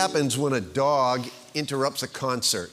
[0.00, 2.70] happens when a dog interrupts a concert?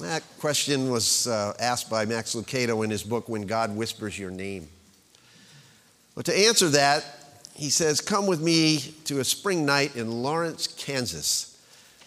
[0.00, 4.30] That question was uh, asked by Max Lucado in his book, When God Whispers Your
[4.30, 4.66] Name.
[6.14, 7.04] But to answer that,
[7.54, 11.62] he says, Come with me to a spring night in Lawrence, Kansas.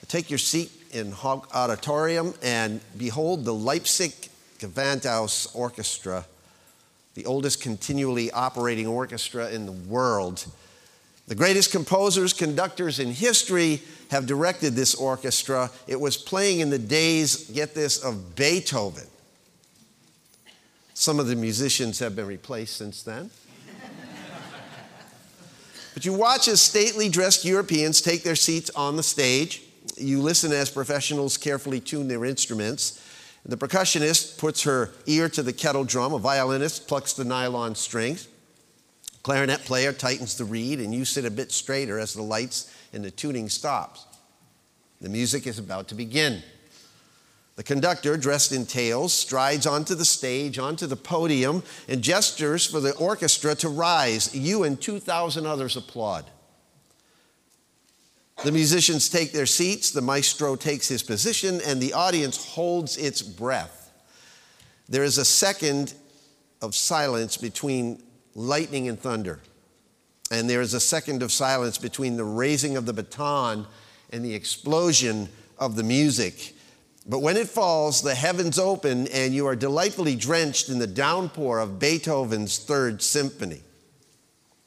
[0.07, 4.13] Take your seat in Hoch Auditorium and behold the Leipzig
[4.57, 6.25] Gewandhaus Orchestra,
[7.13, 10.47] the oldest continually operating orchestra in the world.
[11.27, 15.71] The greatest composers, conductors in history have directed this orchestra.
[15.87, 19.07] It was playing in the days, get this, of Beethoven.
[20.93, 23.29] Some of the musicians have been replaced since then.
[25.93, 29.63] but you watch as stately dressed Europeans take their seats on the stage.
[29.97, 32.99] You listen as professionals carefully tune their instruments.
[33.45, 38.27] The percussionist puts her ear to the kettle drum, a violinist plucks the nylon strings.
[39.23, 43.03] Clarinet player tightens the reed, and you sit a bit straighter as the lights and
[43.03, 44.05] the tuning stops.
[44.99, 46.43] The music is about to begin.
[47.55, 52.79] The conductor, dressed in tails, strides onto the stage, onto the podium, and gestures for
[52.79, 54.33] the orchestra to rise.
[54.35, 56.25] You and 2,000 others applaud.
[58.43, 63.21] The musicians take their seats, the maestro takes his position, and the audience holds its
[63.21, 63.91] breath.
[64.89, 65.93] There is a second
[66.61, 68.01] of silence between
[68.35, 69.39] lightning and thunder.
[70.31, 73.67] And there is a second of silence between the raising of the baton
[74.11, 76.55] and the explosion of the music.
[77.05, 81.59] But when it falls, the heavens open and you are delightfully drenched in the downpour
[81.59, 83.61] of Beethoven's Third Symphony.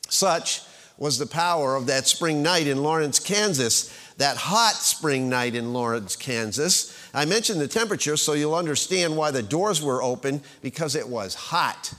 [0.09, 0.63] Such
[0.99, 5.73] was the power of that spring night in Lawrence, Kansas, that hot spring night in
[5.73, 6.97] Lawrence, Kansas.
[7.13, 11.35] I mentioned the temperature so you'll understand why the doors were open because it was
[11.35, 11.93] hot.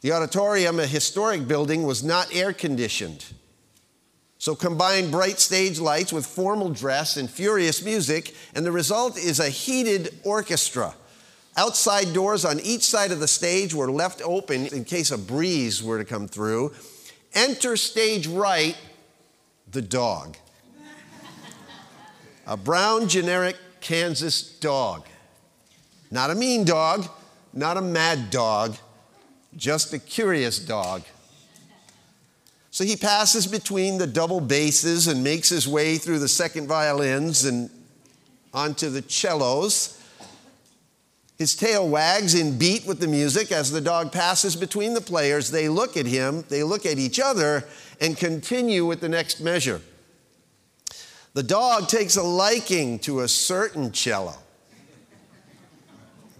[0.00, 3.24] The auditorium, a historic building, was not air conditioned.
[4.38, 9.40] So combine bright stage lights with formal dress and furious music, and the result is
[9.40, 10.94] a heated orchestra.
[11.56, 15.82] Outside doors on each side of the stage were left open in case a breeze
[15.82, 16.72] were to come through.
[17.34, 18.76] Enter stage right,
[19.72, 20.36] the dog.
[22.46, 25.04] a brown generic Kansas dog.
[26.12, 27.08] Not a mean dog,
[27.52, 28.76] not a mad dog,
[29.58, 31.02] just a curious dog.
[32.70, 37.44] So he passes between the double basses and makes his way through the second violins
[37.44, 37.68] and
[38.54, 40.00] onto the cellos.
[41.38, 45.50] His tail wags in beat with the music as the dog passes between the players.
[45.50, 47.64] They look at him, they look at each other,
[48.00, 49.80] and continue with the next measure.
[51.34, 54.34] The dog takes a liking to a certain cello.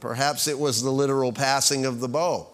[0.00, 2.48] Perhaps it was the literal passing of the bow.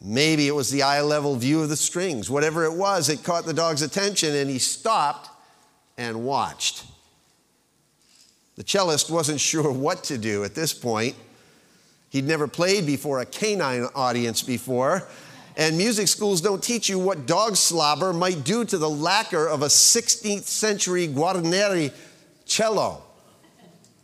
[0.00, 2.28] Maybe it was the eye level view of the strings.
[2.28, 5.30] Whatever it was, it caught the dog's attention and he stopped
[5.96, 6.84] and watched.
[8.56, 11.16] The cellist wasn't sure what to do at this point.
[12.10, 15.06] He'd never played before a canine audience before,
[15.56, 19.62] and music schools don't teach you what dog slobber might do to the lacquer of
[19.62, 21.92] a 16th century Guarneri
[22.44, 23.02] cello.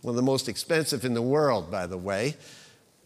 [0.03, 2.37] One of the most expensive in the world, by the way.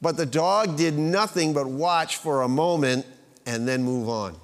[0.03, 3.07] But the dog did nothing but watch for a moment
[3.47, 4.37] and then move on.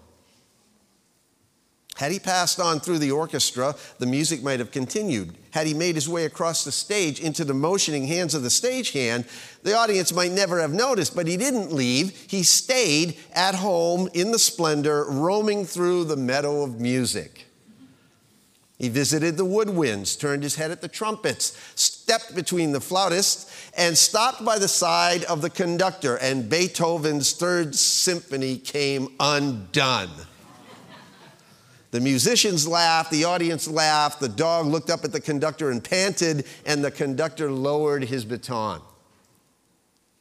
[1.97, 5.37] Had he passed on through the orchestra, the music might have continued.
[5.51, 9.27] Had he made his way across the stage into the motioning hands of the stagehand,
[9.62, 12.11] the audience might never have noticed, but he didn't leave.
[12.29, 17.47] He stayed at home in the splendor, roaming through the meadow of music.
[18.79, 21.57] He visited the woodwinds, turned his head at the trumpets,
[22.03, 27.77] stepped between the flautists, and stopped by the side of the conductor, and Beethoven's Third
[27.77, 30.11] Symphony came undone.
[31.93, 36.45] The musicians laughed, the audience laughed, the dog looked up at the conductor and panted,
[36.67, 38.81] and the conductor lowered his baton.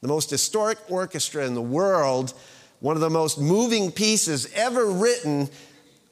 [0.02, 2.32] The most historic orchestra in the world,
[2.78, 5.50] one of the most moving pieces ever written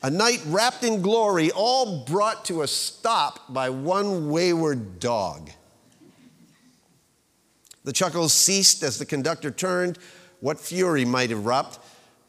[0.02, 5.50] a night wrapped in glory, all brought to a stop by one wayward dog.
[7.84, 9.98] The chuckles ceased as the conductor turned.
[10.40, 11.78] What fury might erupt?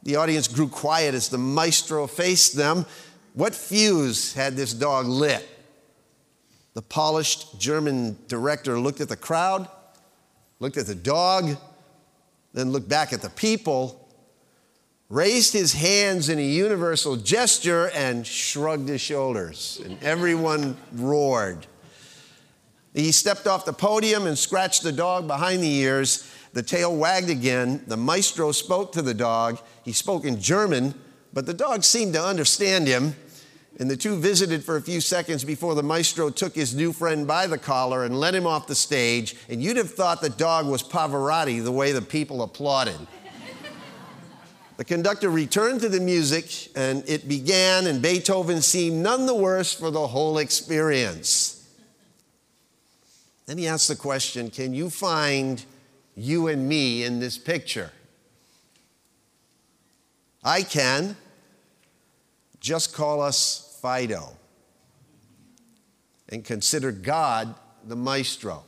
[0.04, 2.86] The audience grew quiet as the maestro faced them.
[3.34, 5.48] What fuse had this dog lit?
[6.74, 9.68] The polished German director looked at the crowd,
[10.60, 11.58] looked at the dog,
[12.54, 14.02] then looked back at the people
[15.12, 21.68] raised his hands in a universal gesture and shrugged his shoulders, and everyone roared.
[22.94, 26.30] He stepped off the podium and scratched the dog behind the ears.
[26.54, 27.84] The tail wagged again.
[27.88, 29.60] The maestro spoke to the dog.
[29.84, 30.94] He spoke in German,
[31.32, 33.16] but the dog seemed to understand him.
[33.80, 37.26] And the two visited for a few seconds before the maestro took his new friend
[37.26, 39.38] by the collar and led him off the stage.
[39.48, 43.00] And you'd have thought the dog was Pavarotti the way the people applauded.
[44.76, 49.74] the conductor returned to the music and it began, and Beethoven seemed none the worse
[49.74, 51.61] for the whole experience.
[53.52, 55.66] Then he asked the question Can you find
[56.16, 57.92] you and me in this picture?
[60.42, 61.18] I can.
[62.62, 64.38] Just call us Fido
[66.30, 67.54] and consider God
[67.86, 68.64] the maestro.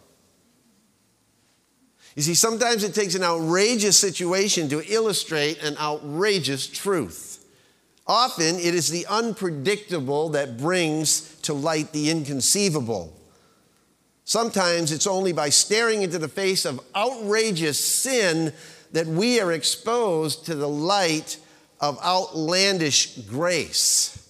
[2.17, 7.45] You see, sometimes it takes an outrageous situation to illustrate an outrageous truth.
[8.05, 13.17] Often it is the unpredictable that brings to light the inconceivable.
[14.25, 18.53] Sometimes it's only by staring into the face of outrageous sin
[18.93, 21.37] that we are exposed to the light
[21.81, 24.29] of outlandish grace.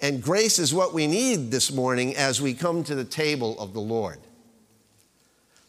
[0.00, 3.72] And grace is what we need this morning as we come to the table of
[3.72, 4.18] the Lord.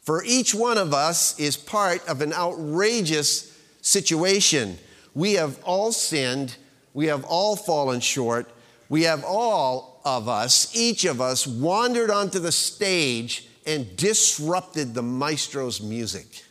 [0.02, 4.78] For each one of us is part of an outrageous situation.
[5.14, 6.56] We have all sinned,
[6.94, 8.50] we have all fallen short,
[8.90, 15.04] we have all of us, each of us, wandered onto the stage and disrupted the
[15.04, 16.44] maestro's music.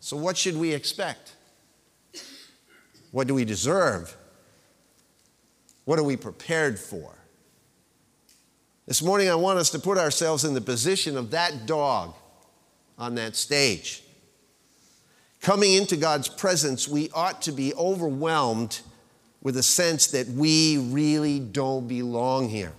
[0.00, 1.36] So, what should we expect?
[3.12, 4.16] What do we deserve?
[5.84, 7.14] What are we prepared for?
[8.86, 12.14] This morning, I want us to put ourselves in the position of that dog
[12.98, 14.02] on that stage.
[15.40, 18.80] Coming into God's presence, we ought to be overwhelmed
[19.42, 22.72] with a sense that we really don't belong here.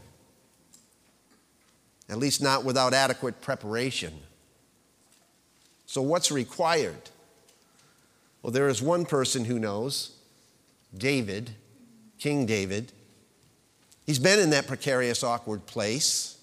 [2.09, 4.13] At least not without adequate preparation.
[5.85, 7.09] So, what's required?
[8.41, 10.11] Well, there is one person who knows
[10.95, 11.51] David,
[12.19, 12.91] King David.
[14.05, 16.37] He's been in that precarious, awkward place.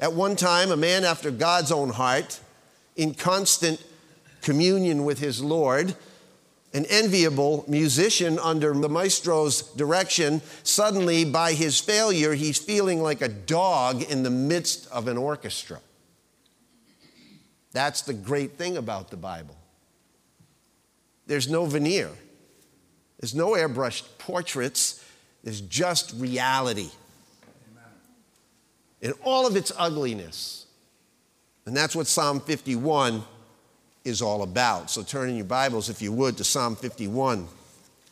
[0.00, 2.40] At one time, a man after God's own heart,
[2.96, 3.82] in constant
[4.40, 5.94] communion with his Lord,
[6.74, 13.28] an enviable musician under the maestro's direction, suddenly, by his failure, he's feeling like a
[13.28, 15.80] dog in the midst of an orchestra.
[17.72, 19.56] That's the great thing about the Bible.
[21.26, 22.10] There's no veneer,
[23.18, 25.04] there's no airbrushed portraits,
[25.44, 26.90] there's just reality.
[29.00, 30.66] In all of its ugliness.
[31.64, 33.22] And that's what Psalm 51
[34.08, 34.90] is all about.
[34.90, 37.46] So turn in your Bibles, if you would, to Psalm 51.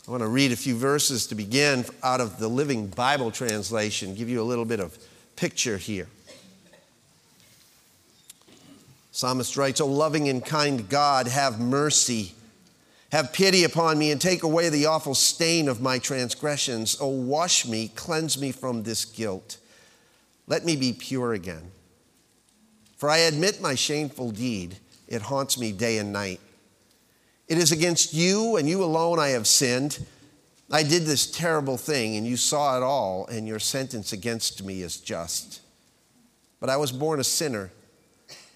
[0.06, 4.14] I want to read a few verses to begin out of the Living Bible translation,
[4.14, 4.96] give you a little bit of
[5.34, 6.06] picture here.
[9.10, 12.34] Psalmist writes, O loving and kind God, have mercy.
[13.10, 16.98] Have pity upon me and take away the awful stain of my transgressions.
[17.00, 19.56] O wash me, cleanse me from this guilt.
[20.46, 21.70] Let me be pure again.
[22.96, 24.76] For I admit my shameful deed
[25.08, 26.40] it haunts me day and night.
[27.48, 30.04] It is against you and you alone I have sinned.
[30.70, 34.82] I did this terrible thing, and you saw it all, and your sentence against me
[34.82, 35.60] is just.
[36.58, 37.70] But I was born a sinner,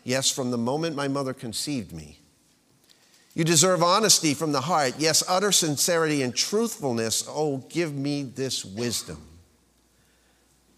[0.02, 2.18] yes, from the moment my mother conceived me.
[3.34, 7.24] You deserve honesty from the heart, yes, utter sincerity and truthfulness.
[7.28, 9.22] Oh, give me this wisdom.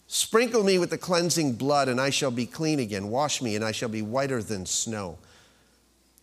[0.07, 3.09] Sprinkle me with the cleansing blood, and I shall be clean again.
[3.09, 5.17] Wash me, and I shall be whiter than snow.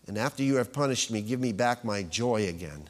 [0.10, 2.90] And after you have punished me, give me back my joy again.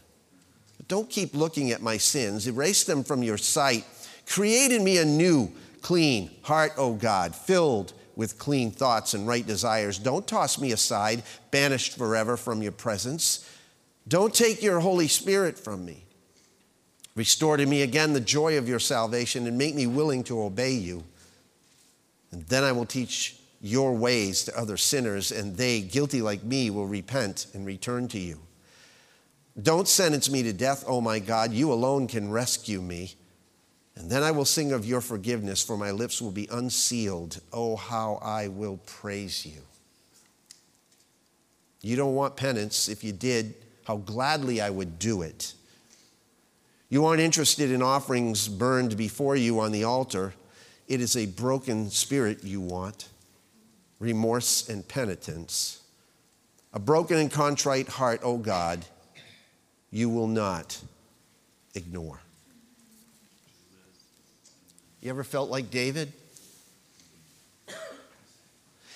[0.77, 3.83] But don't keep looking at my sins, erase them from your sight.
[4.25, 9.45] Create in me a new, clean heart, O God, filled with clean thoughts and right
[9.45, 9.99] desires.
[9.99, 13.45] Don't toss me aside, banished forever from your presence.
[14.07, 16.05] Don't take your Holy Spirit from me.
[17.15, 20.71] Restore to me again the joy of your salvation and make me willing to obey
[20.71, 21.03] you.
[22.31, 26.69] And then I will teach your ways to other sinners, and they, guilty like me,
[26.69, 28.39] will repent and return to you.
[29.61, 31.51] Don't sentence me to death, O oh my God.
[31.51, 33.15] You alone can rescue me.
[33.95, 37.41] And then I will sing of your forgiveness, for my lips will be unsealed.
[37.51, 39.61] Oh, how I will praise you.
[41.81, 42.87] You don't want penance.
[42.87, 45.53] If you did, how gladly I would do it.
[46.87, 50.33] You aren't interested in offerings burned before you on the altar.
[50.87, 53.09] It is a broken spirit you want
[53.99, 55.81] remorse, and penitence.
[56.73, 58.85] A broken and contrite heart, O oh God,
[59.91, 60.79] you will not
[61.75, 62.19] ignore.
[65.01, 66.13] You ever felt like David?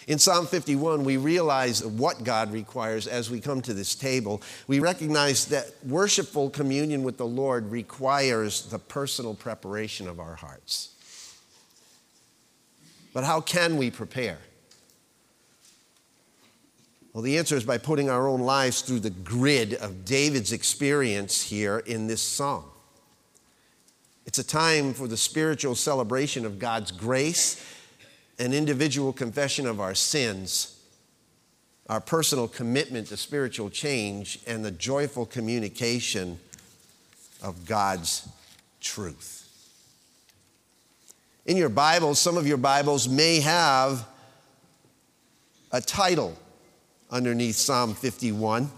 [0.05, 4.41] In Psalm 51, we realize what God requires as we come to this table.
[4.67, 10.89] We recognize that worshipful communion with the Lord requires the personal preparation of our hearts.
[13.13, 14.39] But how can we prepare?
[17.13, 21.43] Well, the answer is by putting our own lives through the grid of David's experience
[21.43, 22.65] here in this psalm.
[24.25, 27.63] It's a time for the spiritual celebration of God's grace,
[28.39, 30.79] an individual confession of our sins,
[31.87, 36.39] our personal commitment to spiritual change, and the joyful communication
[37.43, 38.27] of God's
[38.81, 39.41] truth.
[41.45, 44.07] In your Bibles, some of your Bibles may have
[45.71, 46.35] a title
[47.13, 48.69] underneath Psalm 51.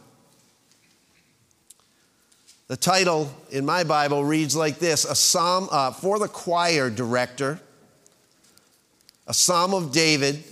[2.67, 7.61] The title in my Bible reads like this A Psalm uh, for the choir director,
[9.25, 10.43] a Psalm of David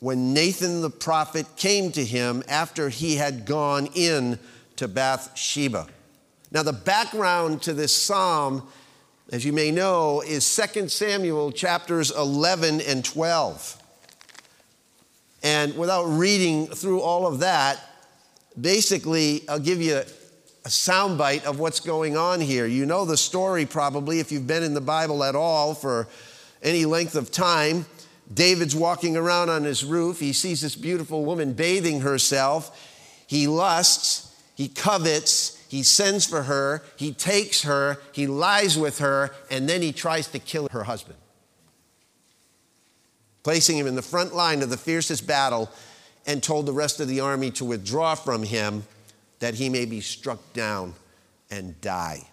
[0.00, 4.38] when Nathan the prophet came to him after he had gone in
[4.76, 5.86] to Bathsheba.
[6.50, 8.66] Now, the background to this psalm,
[9.30, 13.79] as you may know, is 2 Samuel chapters 11 and 12.
[15.42, 17.80] And without reading through all of that,
[18.60, 20.02] basically, I'll give you
[20.64, 22.66] a soundbite of what's going on here.
[22.66, 26.06] You know the story probably if you've been in the Bible at all for
[26.62, 27.86] any length of time.
[28.32, 30.20] David's walking around on his roof.
[30.20, 32.78] He sees this beautiful woman bathing herself.
[33.26, 39.30] He lusts, he covets, he sends for her, he takes her, he lies with her,
[39.50, 41.16] and then he tries to kill her husband
[43.42, 45.70] placing him in the front line of the fiercest battle,
[46.26, 48.84] and told the rest of the army to withdraw from him
[49.38, 50.94] that he may be struck down
[51.50, 52.26] and die.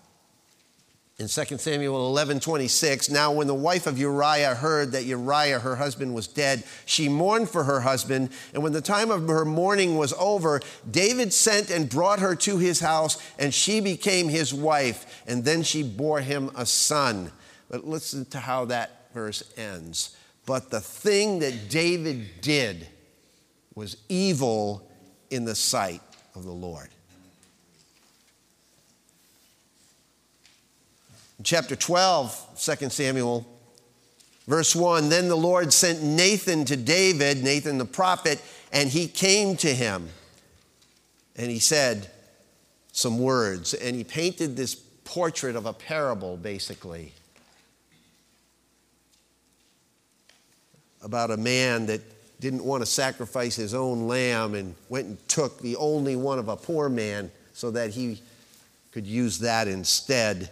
[1.19, 5.75] In 2 Samuel 11 26, now when the wife of Uriah heard that Uriah, her
[5.75, 8.29] husband, was dead, she mourned for her husband.
[8.53, 12.59] And when the time of her mourning was over, David sent and brought her to
[12.59, 15.23] his house, and she became his wife.
[15.25, 17.31] And then she bore him a son.
[17.67, 20.15] But listen to how that verse ends.
[20.47, 22.87] But the thing that David did
[23.75, 24.89] was evil
[25.29, 26.01] in the sight
[26.35, 26.87] of the Lord.
[31.37, 33.45] In chapter 12, 2 Samuel,
[34.47, 39.57] verse 1 Then the Lord sent Nathan to David, Nathan the prophet, and he came
[39.57, 40.07] to him.
[41.35, 42.09] And he said
[42.93, 47.11] some words, and he painted this portrait of a parable, basically.
[51.07, 52.01] About a man that
[52.41, 56.49] didn't want to sacrifice his own lamb and went and took the only one of
[56.49, 58.21] a poor man so that he
[58.91, 60.49] could use that instead.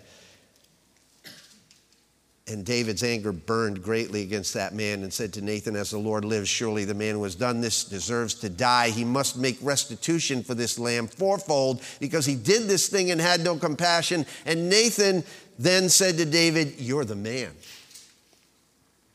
[2.47, 6.23] And David's anger burned greatly against that man and said to Nathan, As the Lord
[6.23, 8.91] lives, surely the man who has done this deserves to die.
[8.91, 13.41] He must make restitution for this lamb fourfold because he did this thing and had
[13.41, 14.25] no compassion.
[14.45, 15.25] And Nathan
[15.59, 17.51] then said to David, You're the man.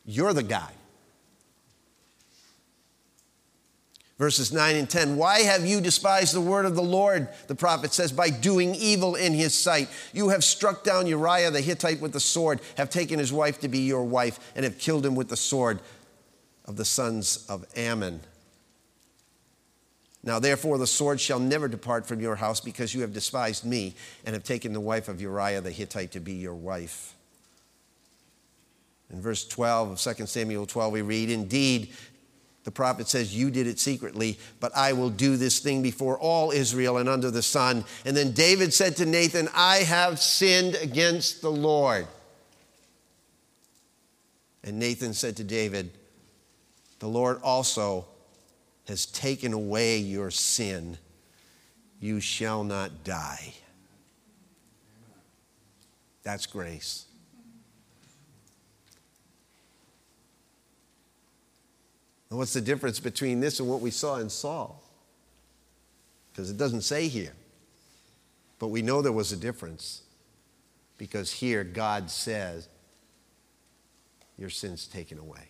[0.05, 0.73] You're the guy.
[4.21, 5.17] Verses 9 and 10.
[5.17, 7.27] Why have you despised the word of the Lord?
[7.47, 9.89] The prophet says, by doing evil in his sight.
[10.13, 13.69] You have struck down Uriah the Hittite with the sword, have taken his wife to
[13.69, 15.81] be your wife, and have killed him with the sword
[16.67, 18.21] of the sons of Ammon.
[20.23, 23.95] Now, therefore, the sword shall never depart from your house because you have despised me
[24.27, 27.15] and have taken the wife of Uriah the Hittite to be your wife.
[29.11, 31.93] In verse 12 of 2 Samuel 12, we read, Indeed,
[32.65, 36.51] the prophet says, You did it secretly, but I will do this thing before all
[36.51, 37.85] Israel and under the sun.
[38.05, 42.07] And then David said to Nathan, I have sinned against the Lord.
[44.63, 45.91] And Nathan said to David,
[46.99, 48.07] The Lord also
[48.89, 50.99] has taken away your sin.
[51.99, 53.55] You shall not die.
[56.23, 57.07] That's grace.
[62.31, 64.83] And what's the difference between this and what we saw in Saul?
[66.33, 67.33] Because it doesn't say here.
[68.61, 70.03] But we know there was a difference
[70.97, 72.69] because here God says,
[74.39, 75.49] Your sin's taken away.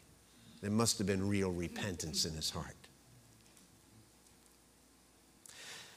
[0.63, 2.77] There must have been real repentance in his heart.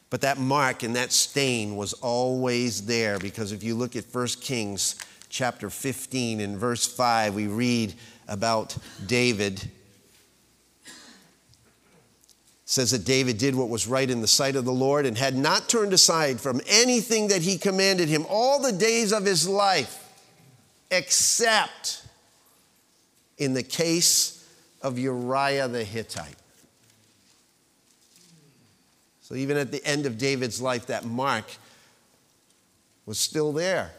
[0.09, 4.27] But that mark and that stain was always there because if you look at 1
[4.41, 4.95] Kings
[5.29, 7.95] chapter 15 in verse 5, we read
[8.27, 9.71] about David
[12.73, 15.35] says that David did what was right in the sight of the Lord and had
[15.35, 20.03] not turned aside from anything that he commanded him all the days of his life,
[20.89, 22.03] except
[23.37, 24.49] in the case
[24.81, 26.35] of Uriah the Hittite.
[29.21, 31.45] So even at the end of David's life, that mark
[33.05, 33.91] was still there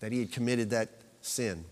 [0.00, 0.88] that he had committed that
[1.22, 1.64] sin.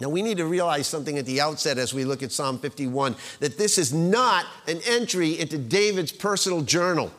[0.00, 3.14] Now, we need to realize something at the outset as we look at Psalm 51
[3.40, 7.12] that this is not an entry into David's personal journal.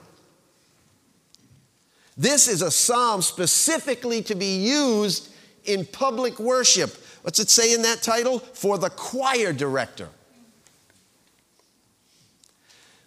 [2.17, 5.29] This is a psalm specifically to be used
[5.65, 6.95] in public worship.
[7.21, 8.39] What's it say in that title?
[8.39, 10.09] For the choir director.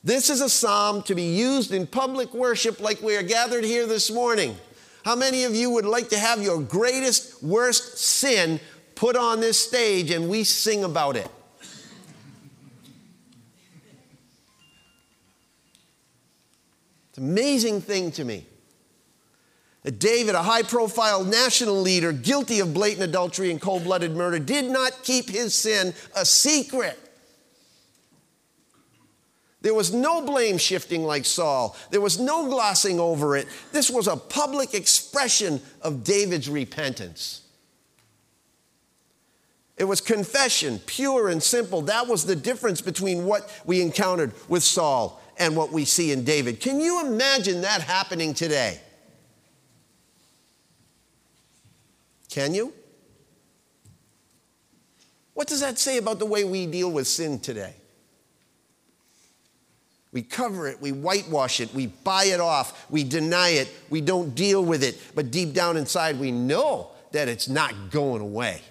[0.04, 3.86] This is a psalm to be used in public worship like we are gathered here
[3.86, 4.56] this morning.
[5.04, 8.60] How many of you would like to have your greatest, worst sin
[8.98, 11.30] put on this stage and we sing about it?
[17.10, 18.44] It's an amazing thing to me.
[19.84, 24.40] That David, a high profile national leader guilty of blatant adultery and cold blooded murder,
[24.40, 26.98] did not keep his sin a secret.
[29.60, 31.76] There was no blame shifting like Saul.
[31.90, 33.46] There was no glossing over it.
[33.70, 37.42] This was a public expression of David's repentance.
[39.78, 41.82] It was confession, pure and simple.
[41.82, 46.24] That was the difference between what we encountered with Saul and what we see in
[46.24, 46.60] David.
[46.60, 48.80] Can you imagine that happening today?
[52.28, 52.72] Can you?
[55.34, 57.74] What does that say about the way we deal with sin today?
[60.10, 64.34] We cover it, we whitewash it, we buy it off, we deny it, we don't
[64.34, 68.62] deal with it, but deep down inside we know that it's not going away.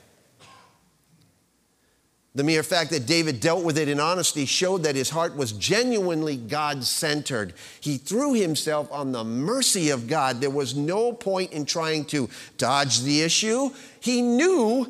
[2.38, 5.54] The mere fact that David dealt with it in honesty showed that his heart was
[5.54, 7.56] genuinely God centered.
[7.82, 10.40] He threw himself on the mercy of God.
[10.40, 12.30] There was no point in trying to
[12.60, 13.72] dodge the issue.
[14.02, 14.86] He knew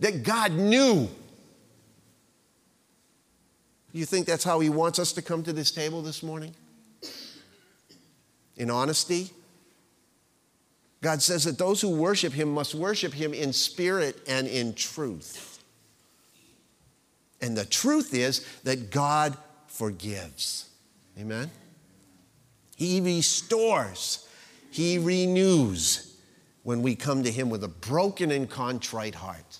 [0.00, 1.08] that God knew.
[3.92, 6.56] You think that's how he wants us to come to this table this morning?
[8.56, 9.30] In honesty?
[11.02, 15.49] God says that those who worship him must worship him in spirit and in truth.
[17.40, 20.68] And the truth is that God forgives.
[21.18, 21.50] Amen?
[22.76, 24.28] He restores,
[24.70, 26.16] He renews
[26.62, 29.58] when we come to Him with a broken and contrite heart.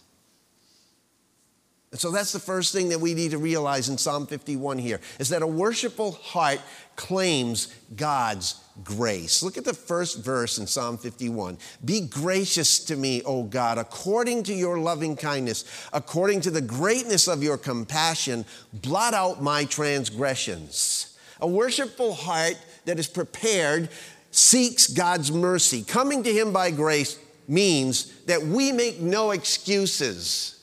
[1.90, 5.00] And so that's the first thing that we need to realize in Psalm 51 here
[5.18, 6.60] is that a worshipful heart
[6.94, 9.42] claims God's grace.
[9.42, 11.58] Look at the first verse in Psalm 51.
[11.84, 17.28] Be gracious to me, O God, according to your loving kindness, according to the greatness
[17.28, 21.18] of your compassion, blot out my transgressions.
[21.40, 23.88] A worshipful heart that is prepared
[24.30, 25.82] seeks God's mercy.
[25.82, 30.59] Coming to him by grace means that we make no excuses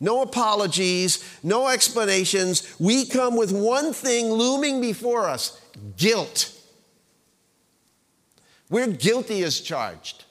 [0.00, 2.74] no apologies, no explanations.
[2.78, 5.60] We come with one thing looming before us
[5.96, 6.54] guilt.
[8.70, 10.24] We're guilty as charged,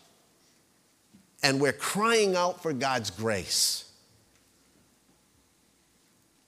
[1.42, 3.86] and we're crying out for God's grace.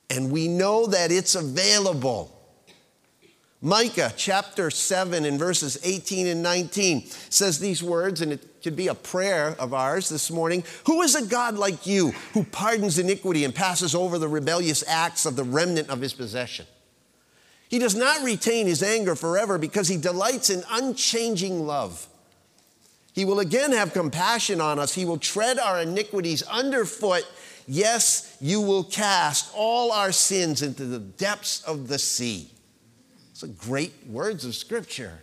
[0.10, 2.39] And we know that it's available.
[3.62, 8.88] Micah chapter 7 and verses 18 and 19 says these words, and it could be
[8.88, 10.64] a prayer of ours this morning.
[10.86, 15.26] Who is a God like you who pardons iniquity and passes over the rebellious acts
[15.26, 16.68] of the remnant of his possession?
[17.68, 22.08] He does not retain his anger forever because he delights in unchanging love.
[23.14, 24.94] He will again have compassion on us.
[24.94, 27.28] He will tread our iniquities underfoot.
[27.68, 32.52] Yes, you will cast all our sins into the depths of the sea.
[33.42, 35.18] It's a great words of scripture,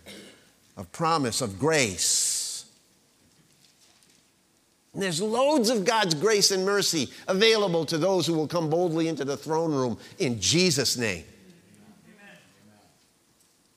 [0.79, 2.65] of promise, of grace.
[4.95, 9.09] And there's loads of God's grace and mercy available to those who will come boldly
[9.09, 11.25] into the throne room in Jesus' name.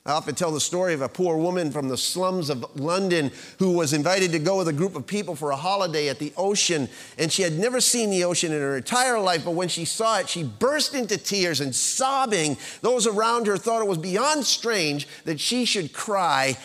[0.09, 3.73] I often tell the story of a poor woman from the slums of London who
[3.73, 6.89] was invited to go with a group of people for a holiday at the ocean.
[7.19, 10.17] And she had never seen the ocean in her entire life, but when she saw
[10.17, 12.57] it, she burst into tears and sobbing.
[12.81, 16.57] Those around her thought it was beyond strange that she should cry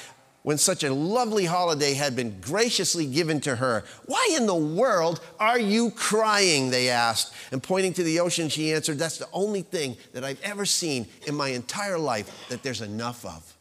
[0.44, 3.83] when such a lovely holiday had been graciously given to her.
[4.04, 6.68] Why in the world are you crying?
[6.68, 7.35] They asked.
[7.50, 11.07] And pointing to the ocean, she answered, That's the only thing that I've ever seen
[11.26, 13.57] in my entire life that there's enough of.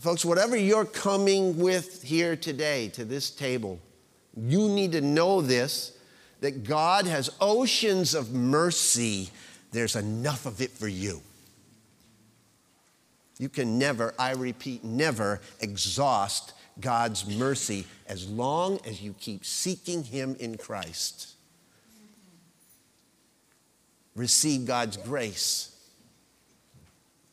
[0.00, 3.78] Folks, whatever you're coming with here today to this table,
[4.36, 5.96] you need to know this
[6.40, 9.30] that God has oceans of mercy.
[9.70, 11.22] There's enough of it for you.
[13.42, 20.04] You can never, I repeat, never exhaust God's mercy as long as you keep seeking
[20.04, 21.34] Him in Christ.
[24.14, 25.76] receive God's grace.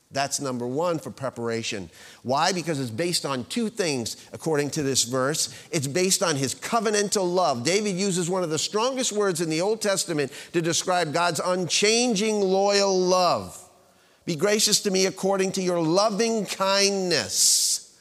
[0.10, 1.92] That's number one for preparation.
[2.24, 2.54] Why?
[2.54, 5.54] Because it's based on two things, according to this verse.
[5.70, 7.64] It's based on his covenantal love.
[7.64, 12.42] David uses one of the strongest words in the Old Testament to describe God's unchanging,
[12.42, 13.69] loyal love.
[14.26, 17.98] Be gracious to me according to your loving kindness.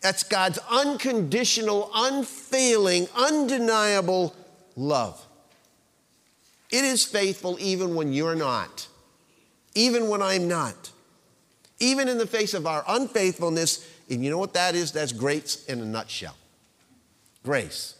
[0.00, 4.34] That's God's unconditional, unfailing, undeniable
[4.76, 5.24] love.
[6.70, 8.86] It is faithful even when you're not
[9.78, 10.90] even when I'm not.
[11.78, 14.90] Even in the face of our unfaithfulness, and you know what that is?
[14.90, 16.36] That's grace in a nutshell.
[17.44, 17.94] Grace.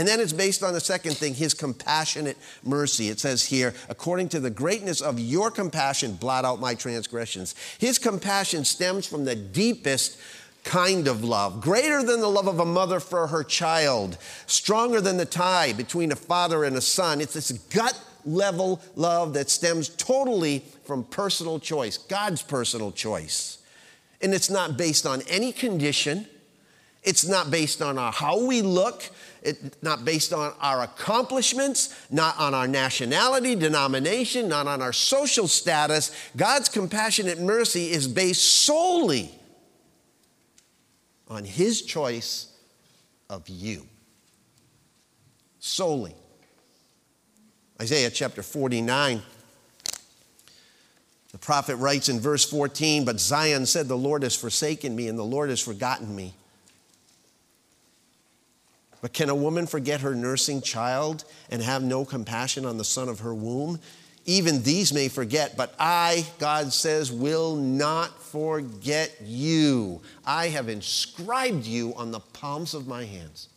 [0.00, 3.10] And then it's based on the second thing, his compassionate mercy.
[3.10, 7.54] It says here, according to the greatness of your compassion, blot out my transgressions.
[7.78, 10.18] His compassion stems from the deepest
[10.64, 15.18] kind of love, greater than the love of a mother for her child, stronger than
[15.18, 17.20] the tie between a father and a son.
[17.20, 23.58] It's this gut level love that stems totally from personal choice, God's personal choice.
[24.22, 26.26] And it's not based on any condition.
[27.02, 29.10] It's not based on how we look.
[29.42, 35.48] It's not based on our accomplishments, not on our nationality, denomination, not on our social
[35.48, 36.14] status.
[36.36, 39.30] God's compassionate mercy is based solely
[41.28, 42.52] on His choice
[43.30, 43.86] of you.
[45.58, 46.14] Solely.
[47.80, 49.22] Isaiah chapter 49.
[51.32, 55.18] The prophet writes in verse 14, But Zion said, The Lord has forsaken me, and
[55.18, 56.34] the Lord has forgotten me.
[59.00, 63.08] But can a woman forget her nursing child and have no compassion on the son
[63.08, 63.80] of her womb?
[64.26, 70.02] Even these may forget, but I, God says, will not forget you.
[70.26, 73.48] I have inscribed you on the palms of my hands.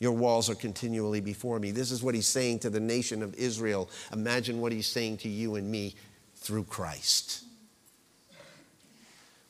[0.00, 1.70] Your walls are continually before me.
[1.70, 3.88] This is what he's saying to the nation of Israel.
[4.12, 5.94] Imagine what he's saying to you and me
[6.34, 7.44] through Christ.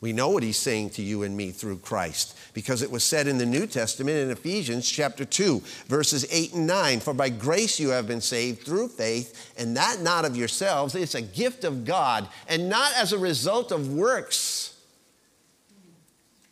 [0.04, 3.26] We know what he's saying to you and me through Christ because it was said
[3.26, 7.80] in the New Testament in Ephesians chapter 2, verses 8 and 9 For by grace
[7.80, 10.94] you have been saved through faith, and that not of yourselves.
[10.94, 14.78] It's a gift of God, and not as a result of works,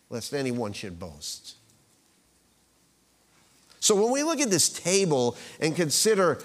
[0.08, 1.56] lest anyone should boast.
[3.80, 6.42] So when we look at this table and consider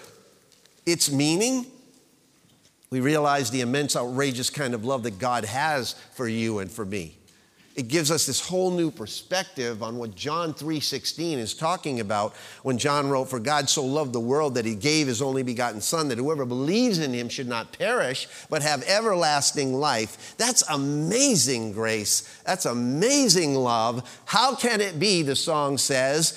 [0.85, 1.67] its meaning,
[2.89, 6.85] we realize the immense, outrageous kind of love that God has for you and for
[6.85, 7.17] me.
[7.75, 12.79] It gives us this whole new perspective on what John 3:16 is talking about when
[12.79, 16.07] John wrote, "For God so loved the world that he gave his only begotten son
[16.07, 22.23] that whoever believes in him should not perish but have everlasting life." That's amazing grace.
[22.45, 24.01] That's amazing love.
[24.25, 26.33] How can it be, the song says,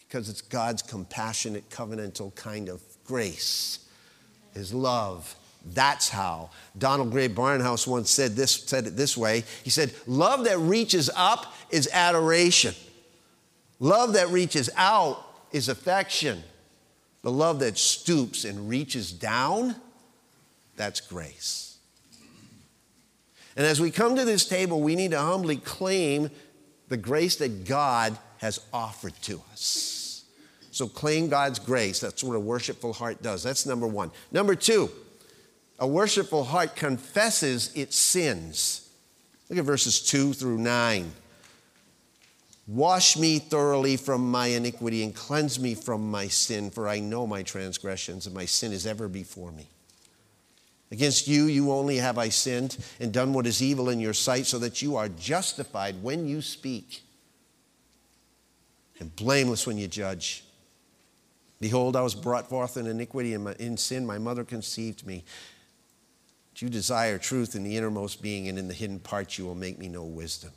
[0.00, 3.78] because it's God's compassionate, covenantal kind of grace,
[4.54, 5.34] His love.
[5.64, 6.50] That's how.
[6.76, 9.44] Donald Grey Barnhouse once said this, said it this way.
[9.62, 12.74] He said, Love that reaches up is adoration.
[13.78, 16.42] Love that reaches out is affection.
[17.22, 19.76] The love that stoops and reaches down,
[20.76, 21.78] that's grace.
[23.56, 26.30] And as we come to this table, we need to humbly claim
[26.88, 30.01] the grace that God has offered to us.
[30.72, 32.00] So claim God's grace.
[32.00, 33.42] That's what a worshipful heart does.
[33.42, 34.10] That's number one.
[34.32, 34.90] Number two,
[35.78, 38.88] a worshipful heart confesses its sins.
[39.50, 41.12] Look at verses two through nine.
[42.66, 47.26] Wash me thoroughly from my iniquity and cleanse me from my sin, for I know
[47.26, 49.68] my transgressions, and my sin is ever before me.
[50.90, 54.46] Against you, you only have I sinned and done what is evil in your sight,
[54.46, 57.02] so that you are justified when you speak
[59.00, 60.44] and blameless when you judge.
[61.62, 65.22] Behold, I was brought forth in iniquity, and in sin my mother conceived me.
[66.58, 69.78] You desire truth in the innermost being, and in the hidden parts you will make
[69.78, 70.50] me know wisdom.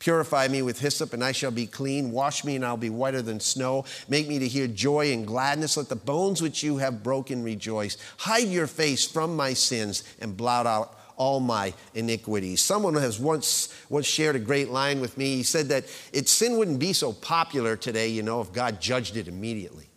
[0.00, 2.10] Purify me with hyssop, and I shall be clean.
[2.10, 3.84] Wash me, and I'll be whiter than snow.
[4.08, 5.76] Make me to hear joy and gladness.
[5.76, 7.96] Let the bones which you have broken rejoice.
[8.18, 12.60] Hide your face from my sins, and blot out all my iniquities.
[12.60, 15.36] Someone has once, once shared a great line with me.
[15.36, 19.16] He said that it, sin wouldn't be so popular today, you know, if God judged
[19.16, 19.88] it immediately.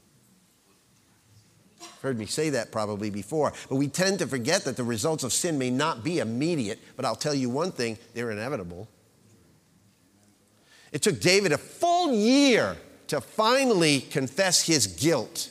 [2.02, 3.54] Heard me say that probably before.
[3.70, 7.06] But we tend to forget that the results of sin may not be immediate, but
[7.06, 8.88] I'll tell you one thing they're inevitable.
[10.92, 12.78] It took David a full year
[13.08, 15.50] to finally confess his guilt,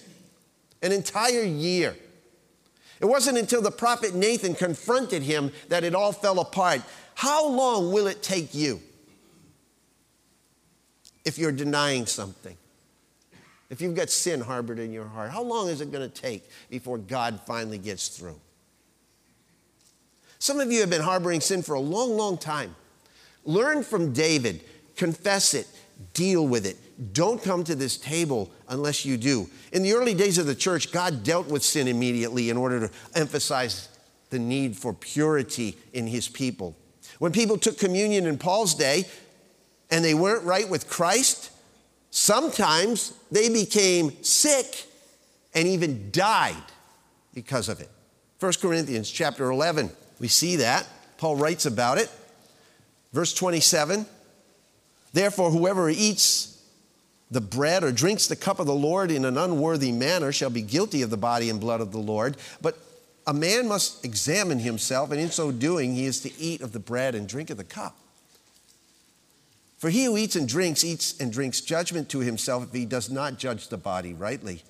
[0.82, 1.96] an entire year.
[3.00, 6.82] It wasn't until the prophet Nathan confronted him that it all fell apart.
[7.14, 8.80] How long will it take you?
[11.26, 12.56] if you're denying something?
[13.68, 16.48] If you've got sin harbored in your heart, how long is it going to take
[16.70, 18.40] before God finally gets through?
[20.38, 22.76] Some of you have been harboring sin for a long, long time.
[23.44, 24.62] Learn from David,
[24.94, 25.66] confess it,
[26.14, 26.76] deal with it.
[27.12, 29.48] Don't come to this table unless you do.
[29.72, 32.94] In the early days of the church, God dealt with sin immediately in order to
[33.14, 33.88] emphasize
[34.30, 36.74] the need for purity in his people.
[37.18, 39.04] When people took communion in Paul's day
[39.90, 41.50] and they weren't right with Christ,
[42.10, 44.86] sometimes they became sick
[45.54, 46.56] and even died
[47.34, 47.90] because of it.
[48.40, 50.86] 1 Corinthians chapter 11, we see that.
[51.18, 52.10] Paul writes about it.
[53.12, 54.06] Verse 27
[55.12, 56.55] Therefore, whoever eats
[57.30, 60.62] the bread or drinks the cup of the Lord in an unworthy manner shall be
[60.62, 62.36] guilty of the body and blood of the Lord.
[62.60, 62.78] But
[63.26, 66.78] a man must examine himself, and in so doing, he is to eat of the
[66.78, 67.96] bread and drink of the cup.
[69.78, 73.10] For he who eats and drinks, eats and drinks judgment to himself if he does
[73.10, 74.62] not judge the body rightly.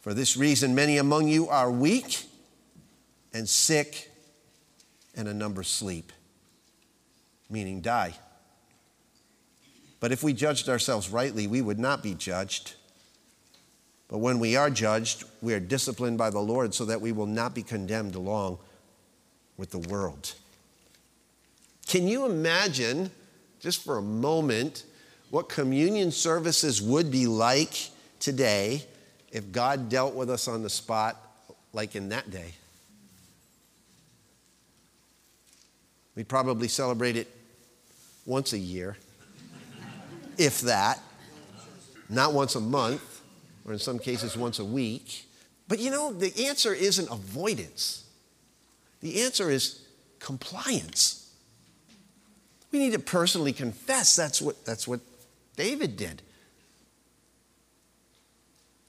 [0.00, 2.24] For this reason, many among you are weak
[3.32, 4.10] and sick,
[5.14, 6.12] and a number sleep,
[7.48, 8.14] meaning die.
[10.02, 12.74] But if we judged ourselves rightly, we would not be judged.
[14.08, 17.28] But when we are judged, we are disciplined by the Lord so that we will
[17.28, 18.58] not be condemned along
[19.56, 20.34] with the world.
[21.86, 23.12] Can you imagine,
[23.60, 24.86] just for a moment,
[25.30, 28.84] what communion services would be like today
[29.30, 31.16] if God dealt with us on the spot
[31.72, 32.54] like in that day?
[36.16, 37.30] We'd probably celebrate it
[38.26, 38.96] once a year
[40.38, 41.00] if that,
[42.08, 43.22] not once a month,
[43.64, 45.26] or in some cases once a week.
[45.68, 48.04] But you know, the answer isn't avoidance,
[49.00, 49.86] the answer is
[50.18, 51.18] compliance.
[52.70, 54.16] We need to personally confess.
[54.16, 55.00] That's what, that's what
[55.56, 56.22] David did.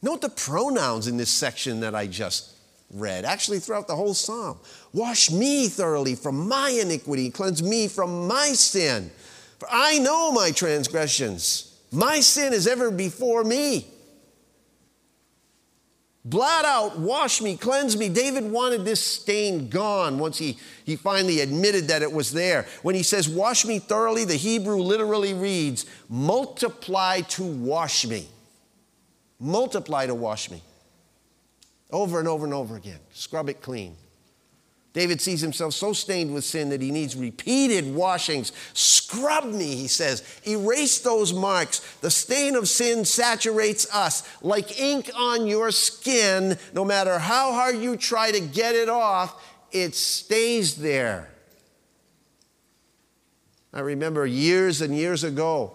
[0.02, 2.54] Note the pronouns in this section that I just
[2.94, 4.60] read, actually, throughout the whole psalm.
[4.94, 9.12] Wash me thoroughly from my iniquity, cleanse me from my sin.
[9.64, 11.74] For I know my transgressions.
[11.90, 13.88] My sin is ever before me.
[16.26, 18.10] Blot out, wash me, cleanse me.
[18.10, 22.66] David wanted this stain gone once he, he finally admitted that it was there.
[22.82, 28.28] When he says, wash me thoroughly, the Hebrew literally reads, multiply to wash me.
[29.40, 30.62] Multiply to wash me.
[31.90, 33.00] Over and over and over again.
[33.14, 33.96] Scrub it clean.
[34.94, 38.52] David sees himself so stained with sin that he needs repeated washings.
[38.74, 40.24] Scrub me, he says.
[40.46, 41.80] Erase those marks.
[42.02, 46.60] The stain of sin saturates us like ink on your skin.
[46.74, 51.30] No matter how hard you try to get it off, it stays there.
[53.74, 55.74] I remember years and years ago,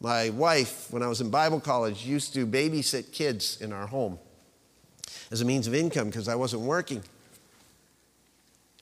[0.00, 4.18] my wife, when I was in Bible college, used to babysit kids in our home
[5.30, 7.02] as a means of income because I wasn't working.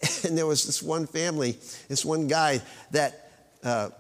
[0.25, 2.61] And there was this one family, this one guy
[2.93, 3.31] that
[3.65, 3.91] uh,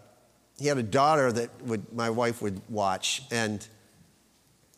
[0.58, 3.22] he had a daughter that would, my wife would watch.
[3.30, 3.66] And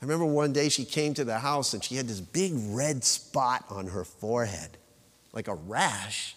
[0.00, 3.04] I remember one day she came to the house and she had this big red
[3.04, 4.76] spot on her forehead,
[5.32, 6.36] like a rash.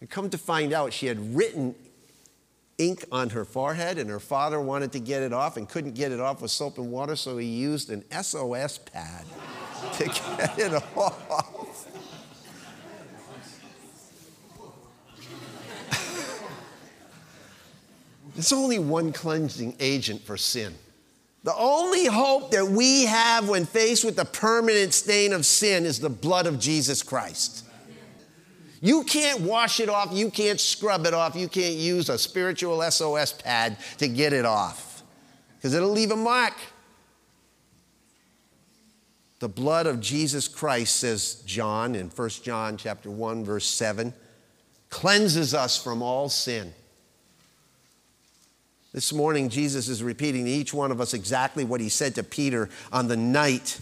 [0.00, 1.74] And come to find out, she had written
[2.78, 6.12] ink on her forehead, and her father wanted to get it off and couldn't get
[6.12, 9.24] it off with soap and water, so he used an SOS pad
[9.94, 11.45] to get it off.
[18.36, 20.74] There's only one cleansing agent for sin.
[21.42, 26.00] The only hope that we have when faced with the permanent stain of sin is
[26.00, 27.64] the blood of Jesus Christ.
[28.82, 32.82] You can't wash it off, you can't scrub it off, you can't use a spiritual
[32.90, 35.02] SOS pad to get it off
[35.56, 36.52] because it'll leave a mark.
[39.38, 44.12] The blood of Jesus Christ, says John in 1 John chapter 1 verse 7,
[44.90, 46.74] cleanses us from all sin.
[48.96, 52.22] This morning, Jesus is repeating to each one of us exactly what he said to
[52.22, 53.78] Peter on the night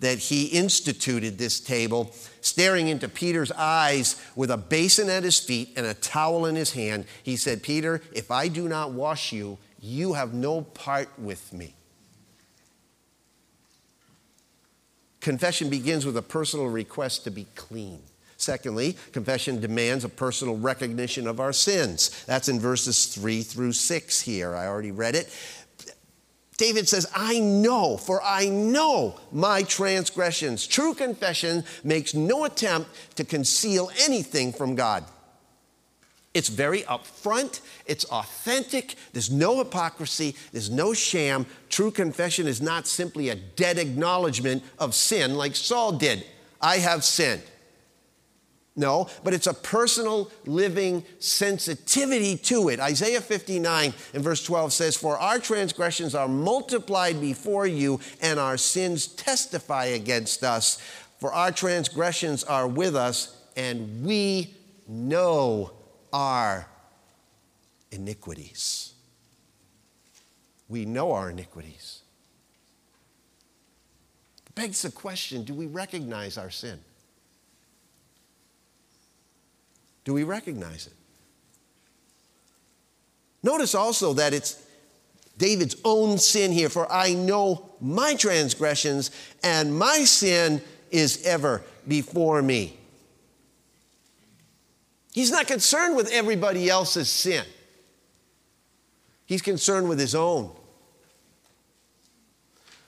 [0.00, 5.68] that he instituted this table, staring into Peter's eyes with a basin at his feet
[5.76, 7.04] and a towel in his hand.
[7.22, 11.76] He said, Peter, if I do not wash you, you have no part with me.
[15.20, 18.02] Confession begins with a personal request to be clean.
[18.36, 22.24] Secondly, confession demands a personal recognition of our sins.
[22.26, 24.54] That's in verses 3 through 6 here.
[24.54, 25.34] I already read it.
[26.56, 30.66] David says, I know, for I know my transgressions.
[30.66, 35.04] True confession makes no attempt to conceal anything from God.
[36.32, 41.46] It's very upfront, it's authentic, there's no hypocrisy, there's no sham.
[41.70, 46.26] True confession is not simply a dead acknowledgement of sin like Saul did.
[46.60, 47.42] I have sinned.
[48.78, 52.78] No, but it's a personal living sensitivity to it.
[52.78, 58.58] Isaiah 59 and verse 12 says, For our transgressions are multiplied before you, and our
[58.58, 60.78] sins testify against us.
[61.18, 64.54] For our transgressions are with us, and we
[64.86, 65.72] know
[66.12, 66.68] our
[67.90, 68.92] iniquities.
[70.68, 72.02] We know our iniquities.
[74.46, 76.78] It begs the question do we recognize our sin?
[80.06, 80.92] Do we recognize it?
[83.42, 84.64] Notice also that it's
[85.36, 89.10] David's own sin here, for I know my transgressions,
[89.42, 92.78] and my sin is ever before me.
[95.12, 97.44] He's not concerned with everybody else's sin,
[99.26, 100.52] he's concerned with his own.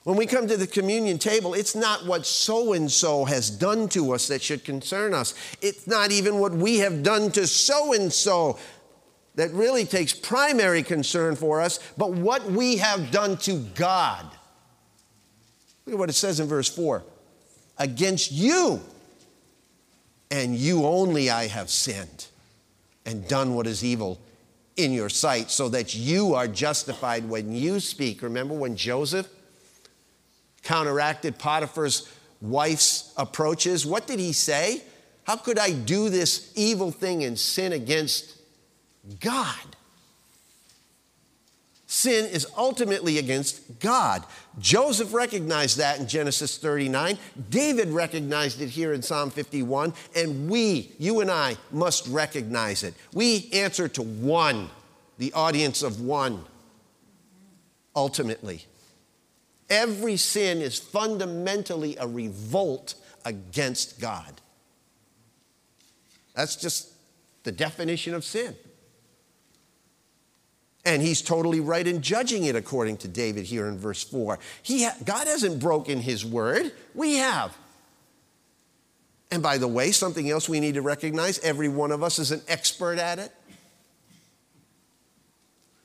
[0.08, 3.90] When we come to the communion table, it's not what so and so has done
[3.90, 5.34] to us that should concern us.
[5.60, 8.58] It's not even what we have done to so and so
[9.34, 14.24] that really takes primary concern for us, but what we have done to God.
[15.84, 17.04] Look at what it says in verse 4
[17.76, 18.80] Against you
[20.30, 22.28] and you only I have sinned
[23.04, 24.18] and done what is evil
[24.74, 28.22] in your sight, so that you are justified when you speak.
[28.22, 29.28] Remember when Joseph
[30.68, 33.86] counteracted Potiphar's wife's approaches.
[33.86, 34.82] What did he say?
[35.24, 38.36] How could I do this evil thing and sin against
[39.18, 39.76] God?
[41.86, 44.24] Sin is ultimately against God.
[44.58, 47.16] Joseph recognized that in Genesis 39.
[47.48, 49.94] David recognized it here in Psalm 51.
[50.14, 52.92] And we, you and I, must recognize it.
[53.14, 54.68] We answer to one,
[55.16, 56.44] the audience of one,
[57.96, 58.66] ultimately.
[59.70, 64.40] Every sin is fundamentally a revolt against God.
[66.34, 66.92] That's just
[67.44, 68.54] the definition of sin.
[70.84, 74.38] And he's totally right in judging it, according to David here in verse 4.
[74.62, 77.56] He ha- God hasn't broken his word, we have.
[79.30, 82.30] And by the way, something else we need to recognize every one of us is
[82.30, 83.32] an expert at it.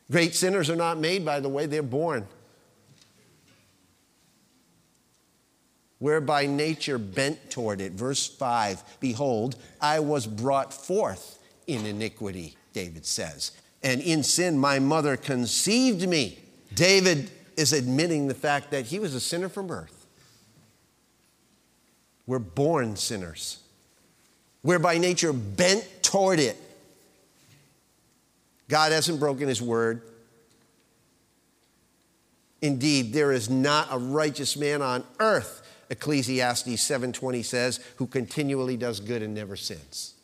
[0.10, 2.28] Great sinners are not made, by the way, they're born.
[6.04, 7.94] We're by nature bent toward it.
[7.94, 14.80] Verse 5 Behold, I was brought forth in iniquity, David says, and in sin my
[14.80, 16.40] mother conceived me.
[16.76, 20.06] David is admitting the fact that he was a sinner from birth.
[22.28, 23.60] We're born sinners.
[24.62, 26.58] We're by nature bent toward it.
[28.68, 30.02] God hasn't broken his word.
[32.62, 35.62] Indeed, there is not a righteous man on earth
[35.94, 40.16] Ecclesiastes 7:20 says, who continually does good and never sins.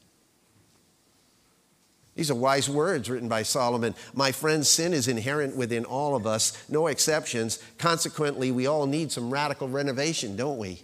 [2.16, 3.96] These are wise words written by Solomon.
[4.14, 7.60] My friends, sin is inherent within all of us, no exceptions.
[7.78, 10.82] Consequently, we all need some radical renovation, don't we?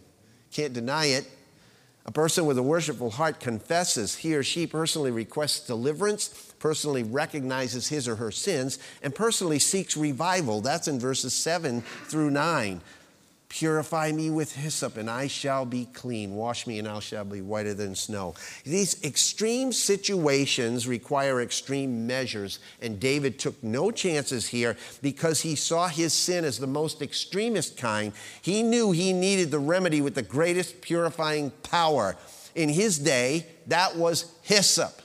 [0.53, 1.29] Can't deny it.
[2.05, 7.87] A person with a worshipful heart confesses he or she personally requests deliverance, personally recognizes
[7.87, 10.61] his or her sins, and personally seeks revival.
[10.61, 12.81] That's in verses 7 through 9.
[13.47, 16.35] Purify me with hyssop, and I shall be clean.
[16.35, 18.33] Wash me, and I shall be whiter than snow.
[18.65, 25.87] These extreme situations require extreme measures, and David took no chances here because he saw
[25.87, 28.13] his sin as the most extremist kind.
[28.41, 32.17] He knew he needed the remedy with the greatest purifying power.
[32.55, 35.01] In his day, that was hyssop.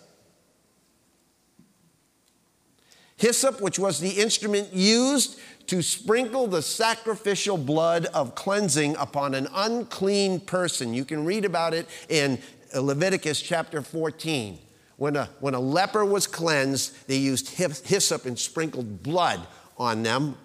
[3.21, 5.39] Hyssop, which was the instrument used
[5.71, 10.93] to sprinkle the sacrificial blood of cleansing upon an unclean person.
[10.93, 12.41] You can read about it in
[12.75, 14.59] Leviticus chapter 14.
[14.97, 19.47] When a, when a leper was cleansed, they used hyssop and sprinkled blood
[19.79, 20.37] on them.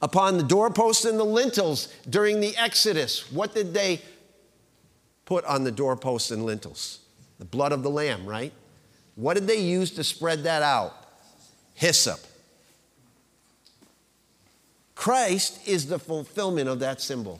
[0.00, 4.00] Upon the doorposts and the lintels during the Exodus, what did they
[5.24, 7.00] put on the doorposts and lintels?
[7.40, 8.52] The blood of the lamb, right?
[9.16, 10.94] What did they use to spread that out?
[11.74, 12.20] Hyssop.
[15.04, 17.38] Christ is the fulfillment of that symbol.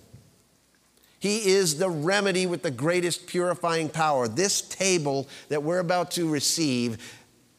[1.18, 4.28] He is the remedy with the greatest purifying power.
[4.28, 6.98] This table that we're about to receive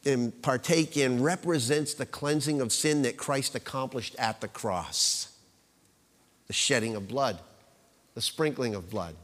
[0.05, 5.35] and partake in represents the cleansing of sin that Christ accomplished at the cross
[6.45, 7.39] the shedding of blood,
[8.13, 9.15] the sprinkling of blood.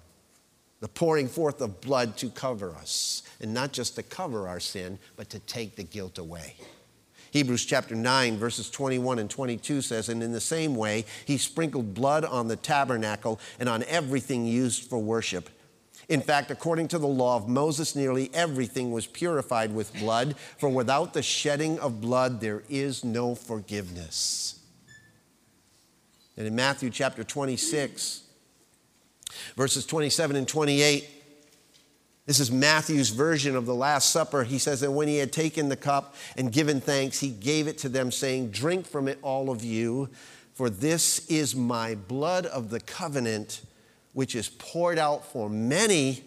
[0.80, 4.98] the pouring forth of blood to cover us, and not just to cover our sin,
[5.16, 6.56] but to take the guilt away.
[7.32, 11.94] Hebrews chapter 9, verses 21 and 22 says, And in the same way, he sprinkled
[11.94, 15.50] blood on the tabernacle and on everything used for worship.
[16.10, 20.68] In fact, according to the law of Moses, nearly everything was purified with blood, for
[20.68, 24.60] without the shedding of blood, there is no forgiveness.
[26.36, 28.24] And in Matthew chapter 26,
[29.56, 31.08] verses 27 and 28,
[32.26, 34.44] this is Matthew's version of the Last Supper.
[34.44, 37.78] He says, that when he had taken the cup and given thanks, he gave it
[37.80, 40.10] to them, saying, Drink from it, all of you,
[40.54, 43.62] for this is my blood of the covenant,
[44.14, 46.24] which is poured out for many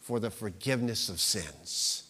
[0.00, 2.04] for the forgiveness of sins.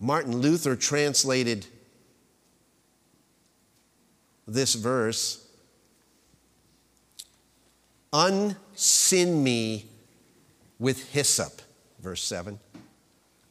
[0.00, 1.66] Martin Luther translated
[4.46, 5.47] this verse
[8.12, 9.86] Unsin me
[10.78, 11.60] with hyssop,
[12.00, 12.58] verse 7.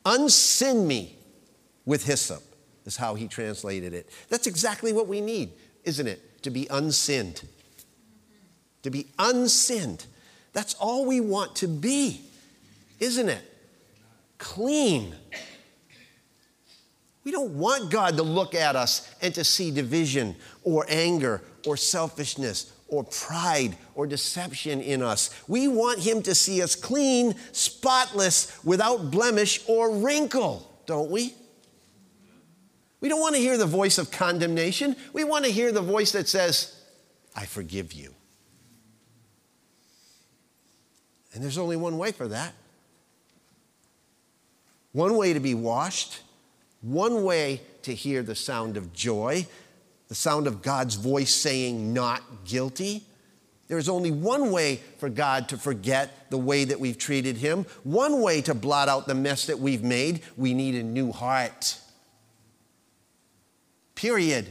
[0.06, 1.16] Unsin me
[1.86, 2.42] with hyssop
[2.86, 4.10] is how he translated it.
[4.30, 5.52] That's exactly what we need,
[5.84, 6.42] isn't it?
[6.44, 7.48] To be unsinned.
[8.84, 10.06] To be unsinned.
[10.54, 12.22] That's all we want to be,
[13.00, 13.42] isn't it?
[14.38, 15.14] Clean.
[17.24, 21.76] We don't want God to look at us and to see division or anger or
[21.76, 25.30] selfishness or pride or deception in us.
[25.48, 31.34] We want Him to see us clean, spotless, without blemish or wrinkle, don't we?
[33.00, 34.96] We don't want to hear the voice of condemnation.
[35.14, 36.82] We want to hear the voice that says,
[37.36, 38.14] I forgive you.
[41.34, 42.54] And there's only one way for that
[44.98, 46.22] one way to be washed,
[46.82, 49.46] one way to hear the sound of joy,
[50.08, 53.04] the sound of God's voice saying, not guilty.
[53.68, 57.66] There is only one way for God to forget the way that we've treated Him,
[57.84, 60.22] one way to blot out the mess that we've made.
[60.38, 61.78] We need a new heart.
[63.96, 64.48] Period.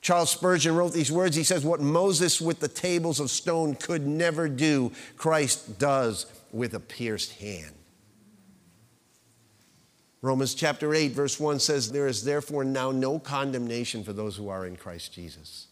[0.00, 1.36] Charles Spurgeon wrote these words.
[1.36, 6.74] He says, What Moses with the tables of stone could never do, Christ does with
[6.74, 7.77] a pierced hand.
[10.20, 14.48] Romans chapter 8, verse 1 says, There is therefore now no condemnation for those who
[14.48, 15.68] are in Christ Jesus.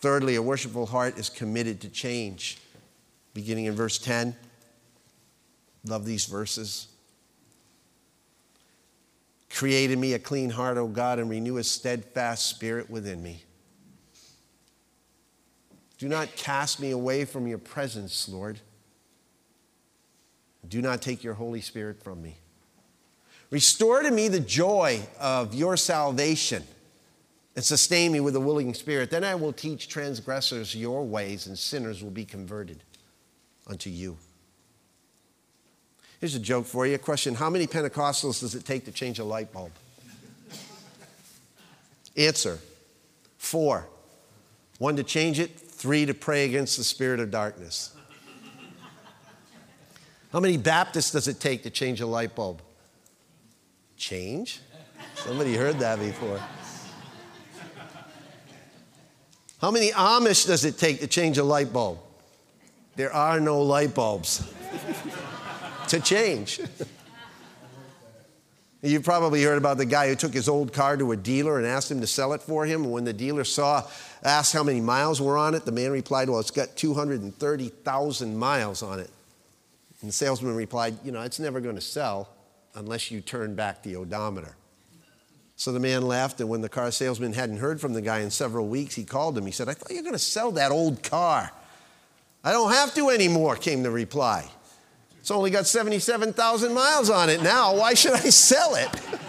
[0.00, 2.58] Thirdly, a worshipful heart is committed to change.
[3.34, 4.36] Beginning in verse 10.
[5.84, 6.88] Love these verses.
[9.50, 13.42] Create in me a clean heart, O God, and renew a steadfast spirit within me.
[15.98, 18.60] Do not cast me away from your presence, Lord.
[20.68, 22.38] Do not take your Holy Spirit from me.
[23.50, 26.64] Restore to me the joy of your salvation
[27.54, 29.10] and sustain me with a willing spirit.
[29.10, 32.82] Then I will teach transgressors your ways, and sinners will be converted
[33.66, 34.18] unto you.
[36.20, 36.94] Here's a joke for you.
[36.94, 39.72] A question How many Pentecostals does it take to change a light bulb?
[42.16, 42.58] Answer
[43.38, 43.86] Four.
[44.78, 47.95] One to change it, three to pray against the spirit of darkness.
[50.36, 52.60] How many Baptists does it take to change a light bulb?
[53.96, 54.60] Change?
[55.14, 56.38] Somebody heard that before.
[59.62, 62.00] How many Amish does it take to change a light bulb?
[62.96, 64.46] There are no light bulbs
[65.88, 66.60] to change.
[68.82, 71.66] You've probably heard about the guy who took his old car to a dealer and
[71.66, 72.90] asked him to sell it for him.
[72.90, 73.88] When the dealer saw,
[74.22, 78.82] asked how many miles were on it, the man replied, Well, it's got 230,000 miles
[78.82, 79.08] on it.
[80.00, 82.28] And the salesman replied, You know, it's never going to sell
[82.74, 84.56] unless you turn back the odometer.
[85.56, 88.30] So the man left, and when the car salesman hadn't heard from the guy in
[88.30, 89.46] several weeks, he called him.
[89.46, 91.50] He said, I thought you were going to sell that old car.
[92.44, 94.50] I don't have to anymore, came the reply.
[95.18, 97.74] It's only got 77,000 miles on it now.
[97.74, 98.88] Why should I sell it?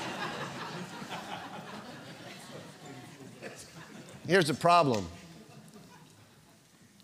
[4.27, 5.07] Here's the problem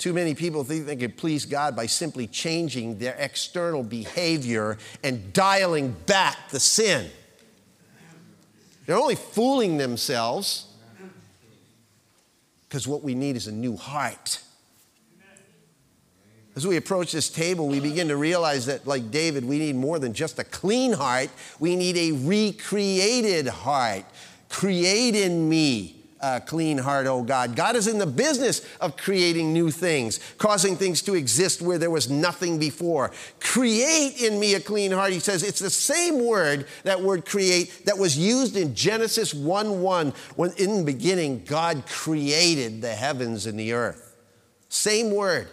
[0.03, 5.31] too many people think they can please God by simply changing their external behavior and
[5.31, 7.09] dialing back the sin.
[8.85, 10.67] They're only fooling themselves
[12.67, 14.41] because what we need is a new heart.
[16.57, 19.99] As we approach this table, we begin to realize that, like David, we need more
[19.99, 21.29] than just a clean heart.
[21.61, 24.03] We need a recreated heart.
[24.49, 27.55] Create in me a clean heart, O oh, God.
[27.55, 31.91] God is in the business of creating new things, causing things to exist where there
[31.91, 33.11] was nothing before.
[33.41, 35.11] Create in me a clean heart.
[35.11, 39.81] He says it's the same word, that word create, that was used in Genesis 1
[39.81, 44.15] 1, when in the beginning God created the heavens and the earth.
[44.69, 45.49] Same word.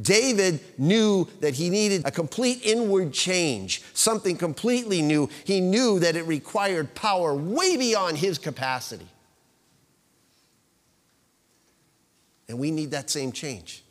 [0.00, 5.28] David knew that he needed a complete inward change, something completely new.
[5.44, 9.06] He knew that it required power way beyond his capacity.
[12.52, 13.82] And we need that same change.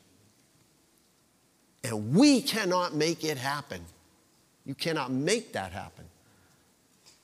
[1.83, 3.81] And we cannot make it happen.
[4.65, 6.05] You cannot make that happen.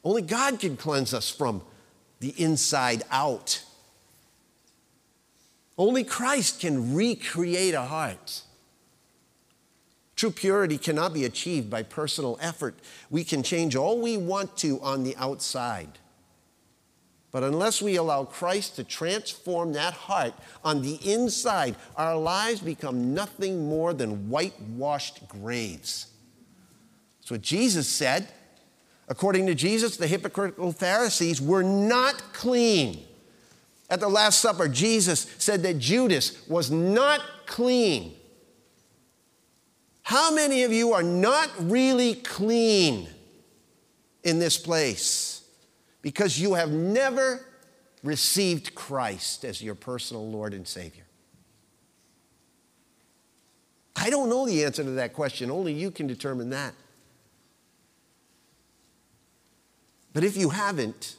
[0.04, 1.62] Only God can cleanse us from
[2.22, 3.64] the inside out.
[5.78, 8.42] Only Christ can recreate a heart.
[10.16, 12.74] True purity cannot be achieved by personal effort.
[13.12, 16.00] We can change all we want to on the outside.
[17.38, 20.34] But unless we allow Christ to transform that heart
[20.64, 26.08] on the inside, our lives become nothing more than whitewashed graves.
[27.20, 28.28] That's what Jesus said.
[29.08, 33.06] According to Jesus, the hypocritical Pharisees were not clean.
[33.88, 38.16] At the Last Supper, Jesus said that Judas was not clean.
[40.02, 43.08] How many of you are not really clean
[44.24, 45.27] in this place
[46.08, 47.46] because you have never
[48.02, 51.04] received Christ as your personal Lord and Savior?
[53.94, 55.52] I don't know the answer to that question.
[55.52, 56.74] Only you can determine that.
[60.14, 61.18] But if you haven't,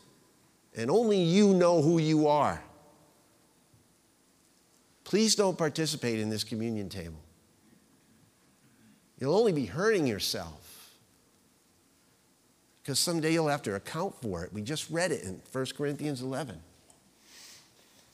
[0.75, 2.63] and only you know who you are,
[5.05, 7.21] please don't participate in this communion table.
[9.21, 10.68] You'll only be hurting yourself
[12.89, 14.53] because someday you'll have to account for it.
[14.55, 16.59] We just read it in 1 Corinthians 11.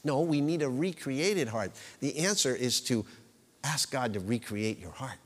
[0.02, 1.70] No, we need a recreated heart.
[2.00, 3.06] The answer is to
[3.62, 5.18] ask God to recreate your heart.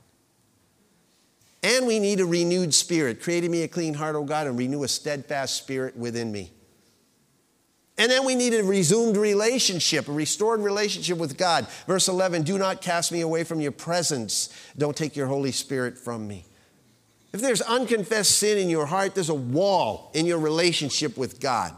[1.63, 3.23] And we need a renewed spirit.
[3.23, 6.51] Create me a clean heart, O God, and renew a steadfast spirit within me.
[7.97, 11.65] And then we need a resumed relationship, a restored relationship with God.
[11.87, 14.55] Verse 11 Do not cast me away from your presence.
[14.77, 16.45] Don't take your Holy Spirit from me.
[17.31, 21.75] If there's unconfessed sin in your heart, there's a wall in your relationship with God.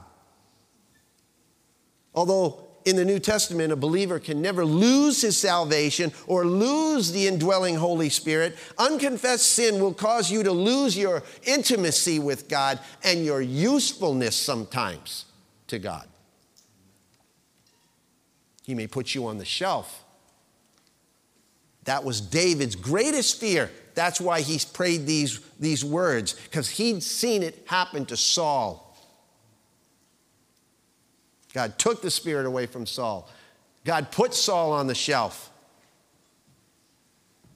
[2.14, 7.28] Although in the New Testament, a believer can never lose his salvation or lose the
[7.28, 8.58] indwelling Holy Spirit.
[8.78, 15.26] Unconfessed sin will cause you to lose your intimacy with God and your usefulness sometimes
[15.68, 16.08] to God.
[18.64, 20.04] He may put you on the shelf.
[21.84, 23.72] That was David's greatest fear.
[23.94, 28.98] That's why he prayed these, these words, because he'd seen it happen to Saul.
[31.54, 33.30] God took the spirit away from Saul.
[33.84, 35.52] God put Saul on the shelf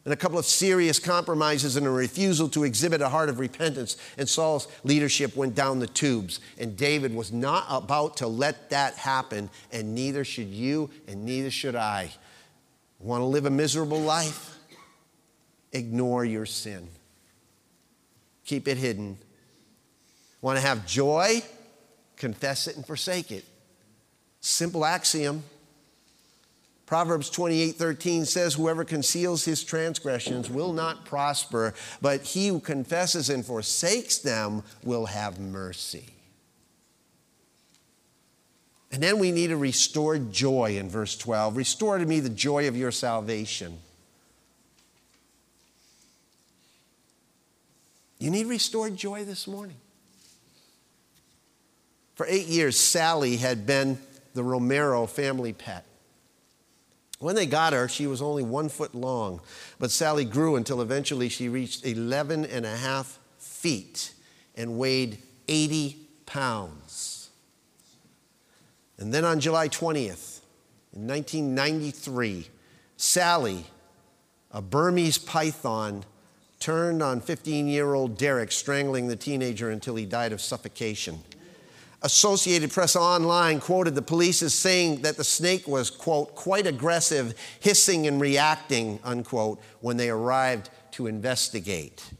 [0.05, 3.97] and a couple of serious compromises and a refusal to exhibit a heart of repentance.
[4.19, 6.39] And Saul's leadership went down the tubes.
[6.59, 11.49] And David was not about to let that happen, and neither should you, and neither
[11.49, 12.11] should I.
[12.99, 14.54] Want to live a miserable life?
[15.75, 16.87] Ignore your sin,
[18.45, 19.17] keep it hidden.
[20.41, 21.41] Want to have joy?
[22.15, 23.43] Confess it and forsake it.
[24.39, 25.43] Simple axiom.
[26.85, 33.29] Proverbs 28 13 says, Whoever conceals his transgressions will not prosper, but he who confesses
[33.29, 36.05] and forsakes them will have mercy.
[38.93, 41.57] And then we need a restored joy in verse 12.
[41.57, 43.79] Restore to me the joy of your salvation.
[48.19, 49.77] You need restored joy this morning.
[52.15, 53.99] For eight years, Sally had been
[54.33, 55.85] the Romero family pet.
[57.19, 59.41] When they got her, she was only one foot long,
[59.79, 64.13] but Sally grew until eventually she reached 11 and a half feet
[64.55, 67.29] and weighed 80 pounds.
[68.97, 70.39] And then on July 20th,
[70.93, 72.47] in 1993,
[72.95, 73.65] Sally,
[74.51, 76.05] a Burmese python,
[76.59, 81.19] turned on 15 year old Derek, strangling the teenager until he died of suffocation.
[82.01, 87.33] Associated Press Online quoted the police as saying that the snake was, quote, quite aggressive,
[87.59, 92.11] hissing and reacting, unquote, when they arrived to investigate.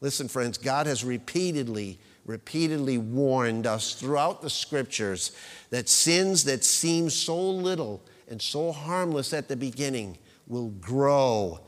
[0.00, 5.30] Listen, friends, God has repeatedly, repeatedly warned us throughout the scriptures
[5.70, 11.60] that sins that seem so little and so harmless at the beginning will grow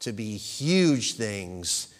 [0.00, 1.92] to be huge things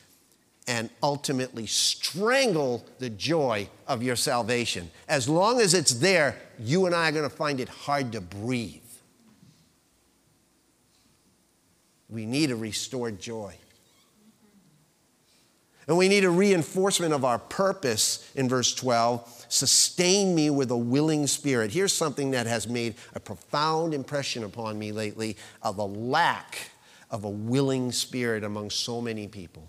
[0.68, 4.90] and ultimately strangle the joy of your salvation.
[5.08, 8.20] As long as it's there, you and I are going to find it hard to
[8.20, 8.82] breathe.
[12.08, 13.54] We need a restored joy.
[15.88, 19.46] And we need a reinforcement of our purpose in verse 12.
[19.48, 21.70] Sustain me with a willing spirit.
[21.70, 26.70] Here's something that has made a profound impression upon me lately of a lack
[27.10, 29.66] of a willing spirit among so many people.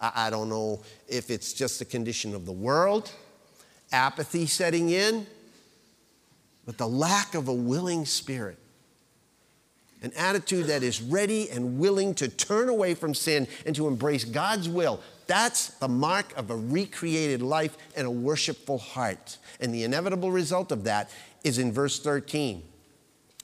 [0.00, 3.10] I, I don't know if it's just the condition of the world,
[3.92, 5.26] apathy setting in,
[6.64, 8.58] but the lack of a willing spirit
[10.02, 14.24] an attitude that is ready and willing to turn away from sin and to embrace
[14.24, 15.00] God's will.
[15.26, 19.38] That's the mark of a recreated life and a worshipful heart.
[19.58, 21.10] And the inevitable result of that
[21.42, 22.62] is in verse 13.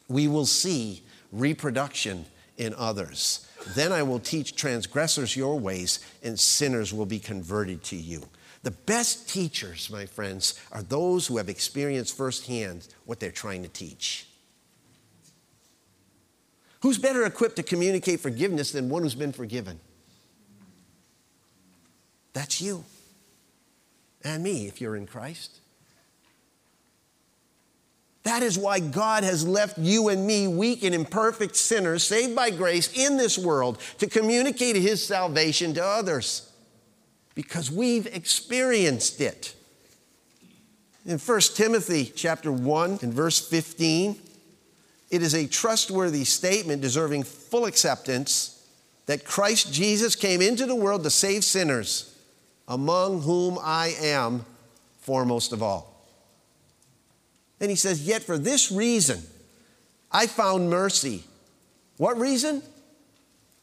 [0.09, 2.26] We will see reproduction
[2.62, 3.46] in others.
[3.74, 8.22] Then I will teach transgressors your ways, and sinners will be converted to you.
[8.62, 13.68] The best teachers, my friends, are those who have experienced firsthand what they're trying to
[13.68, 14.26] teach.
[16.80, 19.80] Who's better equipped to communicate forgiveness than one who's been forgiven?
[22.32, 22.84] That's you
[24.24, 25.58] and me if you're in Christ.
[28.24, 32.50] That is why God has left you and me, weak and imperfect sinners, saved by
[32.50, 36.48] grace in this world, to communicate His salvation to others.
[37.34, 39.54] Because we've experienced it.
[41.04, 44.16] In 1 Timothy chapter 1 and verse 15,
[45.10, 48.64] it is a trustworthy statement deserving full acceptance
[49.06, 52.16] that Christ Jesus came into the world to save sinners,
[52.68, 54.46] among whom I am
[55.00, 55.91] foremost of all.
[57.62, 59.22] And he says, Yet for this reason
[60.10, 61.22] I found mercy.
[61.96, 62.62] What reason?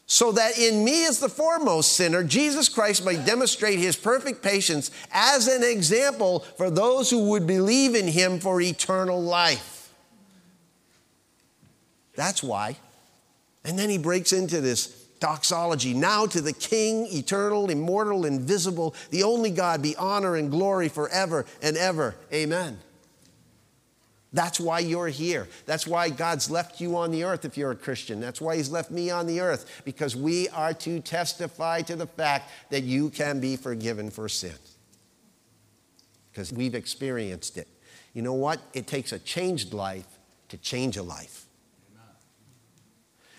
[0.08, 4.90] So that in me, as the foremost sinner, Jesus Christ might demonstrate his perfect patience
[5.12, 9.94] as an example for those who would believe in him for eternal life.
[12.16, 12.78] That's why.
[13.64, 14.88] And then he breaks into this
[15.20, 15.94] doxology.
[15.94, 21.46] Now to the King, eternal, immortal, invisible, the only God, be honor and glory forever
[21.62, 22.16] and ever.
[22.34, 22.80] Amen.
[24.32, 25.48] That's why you're here.
[25.66, 28.20] That's why God's left you on the earth if you're a Christian.
[28.20, 32.06] That's why He's left me on the earth, because we are to testify to the
[32.06, 34.54] fact that you can be forgiven for sin.
[36.32, 37.68] Because we've experienced it.
[38.14, 38.60] You know what?
[38.74, 40.08] It takes a changed life
[40.50, 41.46] to change a life.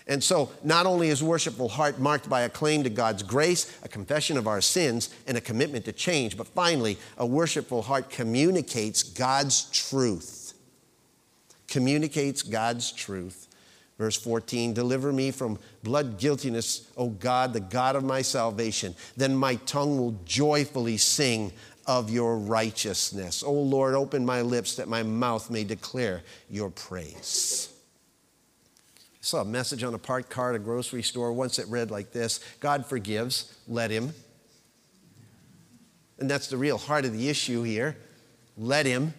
[0.07, 3.87] And so, not only is worshipful heart marked by a claim to God's grace, a
[3.87, 9.03] confession of our sins, and a commitment to change, but finally, a worshipful heart communicates
[9.03, 10.40] God's truth.
[11.71, 13.47] Communicates God's truth.
[13.97, 18.93] Verse 14, deliver me from blood guiltiness, O God, the God of my salvation.
[19.15, 21.53] Then my tongue will joyfully sing
[21.87, 23.41] of your righteousness.
[23.41, 27.71] O Lord, open my lips that my mouth may declare your praise.
[28.97, 31.89] I saw a message on a parked car at a grocery store once that read
[31.89, 34.13] like this God forgives, let him.
[36.19, 37.95] And that's the real heart of the issue here.
[38.57, 39.13] Let him.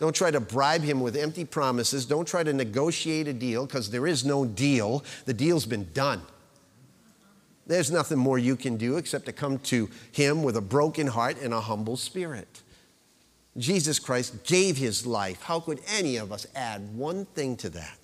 [0.00, 2.06] Don't try to bribe him with empty promises.
[2.06, 5.04] Don't try to negotiate a deal because there is no deal.
[5.26, 6.22] The deal's been done.
[7.66, 11.36] There's nothing more you can do except to come to him with a broken heart
[11.40, 12.62] and a humble spirit.
[13.56, 15.42] Jesus Christ gave his life.
[15.42, 17.98] How could any of us add one thing to that?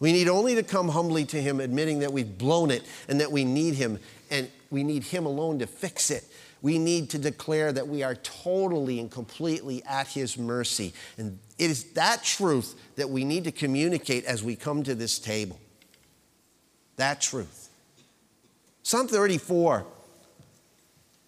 [0.00, 3.30] We need only to come humbly to Him, admitting that we've blown it and that
[3.30, 3.98] we need Him,
[4.30, 6.24] and we need Him alone to fix it.
[6.62, 10.92] We need to declare that we are totally and completely at His mercy.
[11.16, 15.18] And it is that truth that we need to communicate as we come to this
[15.18, 15.58] table.
[16.96, 17.70] That truth.
[18.82, 19.86] Psalm 34,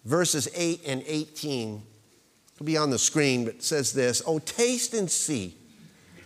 [0.05, 1.81] verses 8 and 18,
[2.59, 5.57] will be on the screen, but it says this Oh, taste and see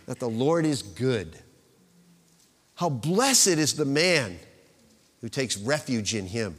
[0.06, 1.38] that the Lord is good.
[2.74, 4.38] How blessed is the man
[5.20, 6.56] who takes refuge in him.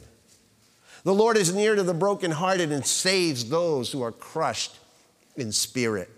[1.02, 4.78] The Lord is near to the brokenhearted and saves those who are crushed
[5.36, 6.10] in spirit.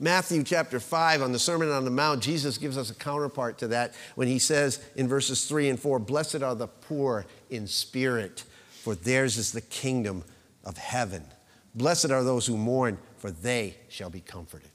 [0.00, 3.68] Matthew chapter 5 on the Sermon on the Mount, Jesus gives us a counterpart to
[3.68, 8.44] that when he says in verses 3 and 4 Blessed are the poor in spirit,
[8.82, 10.22] for theirs is the kingdom
[10.64, 11.24] of heaven.
[11.74, 14.70] Blessed are those who mourn, for they shall be comforted.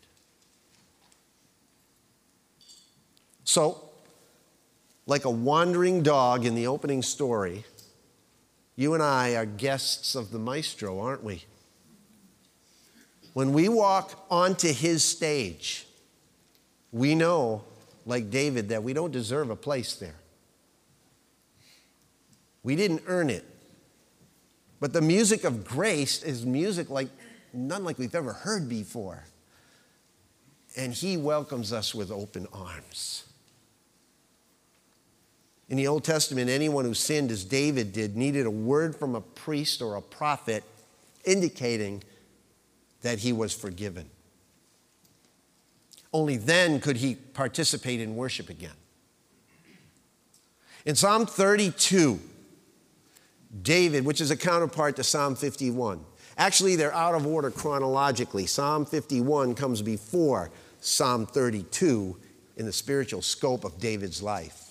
[3.46, 3.90] So,
[5.06, 7.64] like a wandering dog in the opening story,
[8.76, 11.44] you and I are guests of the maestro, aren't we?
[13.34, 15.88] When we walk onto his stage,
[16.92, 17.64] we know,
[18.06, 20.16] like David, that we don't deserve a place there.
[22.62, 23.46] We didn't earn it.
[24.80, 27.10] But the music of grace is music like
[27.54, 29.26] none like we've ever heard before.
[30.76, 33.24] And he welcomes us with open arms.
[35.70, 39.22] In the Old Testament, anyone who sinned as David did needed a word from a
[39.22, 40.64] priest or a prophet
[41.26, 42.04] indicating
[43.02, 44.10] that he was forgiven.
[46.12, 48.76] Only then could he participate in worship again.
[50.86, 52.20] In Psalm 32,
[53.62, 56.04] David, which is a counterpart to Psalm 51,
[56.38, 58.46] actually, they're out of order chronologically.
[58.46, 60.52] Psalm 51 comes before
[60.82, 62.18] Psalm 32
[62.58, 64.63] in the spiritual scope of David's life.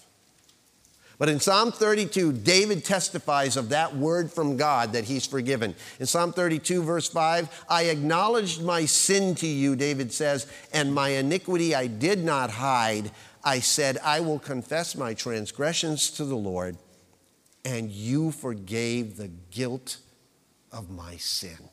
[1.23, 5.77] But in Psalm 32, David testifies of that word from God that he's forgiven.
[6.01, 11.11] In Psalm 32, verse 5, I acknowledged my sin to you, David says, and my
[11.11, 13.13] iniquity I did not hide.
[13.45, 16.77] I said, I will confess my transgressions to the Lord,
[17.65, 19.99] and you forgave the guilt
[20.73, 21.71] of my sin.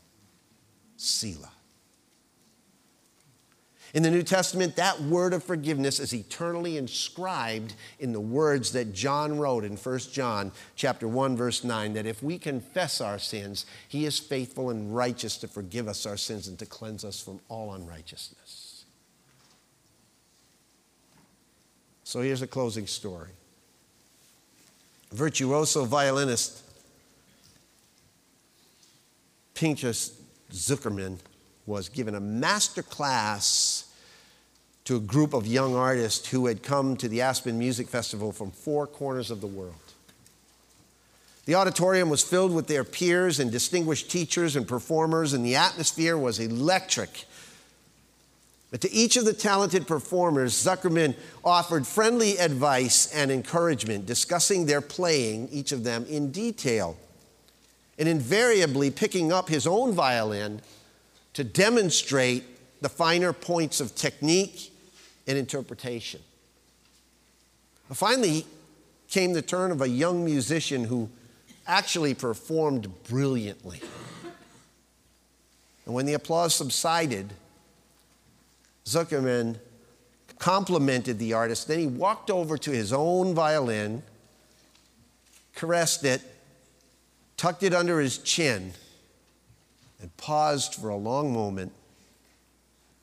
[0.95, 1.53] Selah.
[3.93, 8.93] In the New Testament, that word of forgiveness is eternally inscribed in the words that
[8.93, 13.65] John wrote in 1 John chapter 1 verse 9 that if we confess our sins,
[13.87, 17.39] he is faithful and righteous to forgive us our sins and to cleanse us from
[17.49, 18.85] all unrighteousness.
[22.03, 23.29] So here's a closing story.
[25.11, 26.63] Virtuoso violinist
[29.55, 30.13] Pinchas
[30.51, 31.17] Zukerman
[31.69, 33.85] was given a master class
[34.85, 38.49] to a group of young artists who had come to the Aspen Music Festival from
[38.49, 39.75] four corners of the world.
[41.45, 46.17] The auditorium was filled with their peers and distinguished teachers and performers, and the atmosphere
[46.17, 47.25] was electric.
[48.71, 51.15] But to each of the talented performers, Zukerman
[51.45, 56.97] offered friendly advice and encouragement, discussing their playing, each of them in detail,
[57.99, 60.61] and invariably picking up his own violin
[61.33, 62.43] to demonstrate
[62.81, 64.71] the finer points of technique
[65.27, 66.21] and interpretation.
[67.91, 68.45] Finally
[69.09, 71.09] came the turn of a young musician who
[71.65, 73.81] actually performed brilliantly.
[75.85, 77.33] And when the applause subsided,
[78.85, 79.57] Zukerman
[80.37, 81.67] complimented the artist.
[81.67, 84.03] Then he walked over to his own violin,
[85.55, 86.21] caressed it,
[87.37, 88.73] tucked it under his chin,
[89.99, 91.73] and paused for a long moment,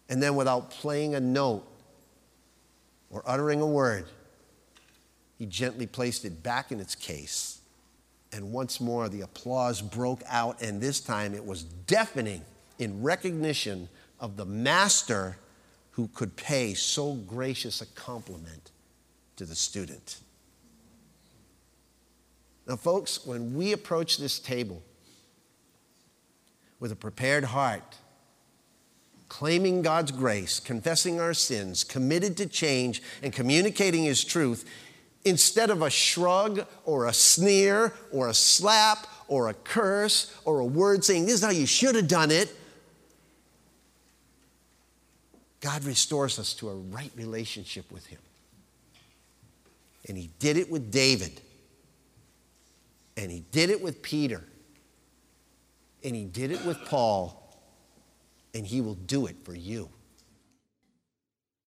[0.08, 1.66] and then without playing a note
[3.10, 4.06] or uttering a word,
[5.38, 7.60] he gently placed it back in its case.
[8.32, 12.42] And once more, the applause broke out, and this time it was deafening
[12.78, 13.88] in recognition
[14.18, 15.36] of the master
[15.92, 18.70] who could pay so gracious a compliment
[19.36, 20.18] to the student.
[22.66, 24.82] Now, folks, when we approach this table,
[26.78, 27.96] with a prepared heart,
[29.28, 34.68] claiming God's grace, confessing our sins, committed to change, and communicating His truth,
[35.24, 40.64] instead of a shrug or a sneer or a slap or a curse or a
[40.64, 42.54] word saying, This is how you should have done it.
[45.60, 48.20] God restores us to a right relationship with Him.
[50.08, 51.40] And He did it with David,
[53.16, 54.44] and He did it with Peter.
[56.06, 57.60] And he did it with Paul,
[58.54, 59.90] and he will do it for you.